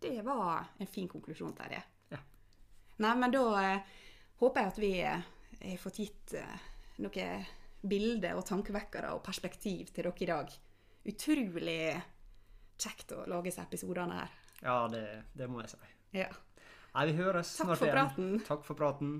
Det 0.00 0.22
var 0.24 0.66
en 0.78 0.86
fin 0.86 1.08
konklusjon, 1.08 1.54
Terje. 1.56 1.82
Ja. 2.10 2.18
Nei, 2.98 3.14
men 3.16 3.30
da 3.32 3.44
eh, 3.62 3.80
håper 4.42 4.60
jeg 4.60 4.68
at 4.74 4.78
vi 4.78 4.92
eh, 5.00 5.24
har 5.70 5.78
fått 5.78 5.98
gitt 5.98 6.34
eh, 6.34 6.60
noen 7.02 7.44
bilder 7.84 8.38
og 8.38 8.46
tankevekkere 8.48 9.12
og 9.16 9.22
perspektiv 9.24 9.90
til 9.92 10.06
dere 10.06 10.24
i 10.24 10.30
dag. 10.30 10.54
Utrolig 11.04 11.80
kjekt 12.80 13.12
å 13.12 13.24
lage 13.28 13.50
disse 13.50 13.64
episodene 13.64 14.22
her. 14.22 14.34
Ja, 14.64 14.78
det, 14.88 15.04
det 15.36 15.48
må 15.50 15.60
jeg 15.62 15.74
si. 15.74 15.92
Ja. 16.16 16.30
Nei, 16.94 17.08
vi 17.10 17.16
høres 17.18 17.50
Takk 17.58 17.74
snart 17.74 17.84
igjen. 17.88 18.38
Takk 18.46 18.64
for 18.66 18.78
praten. 18.78 19.18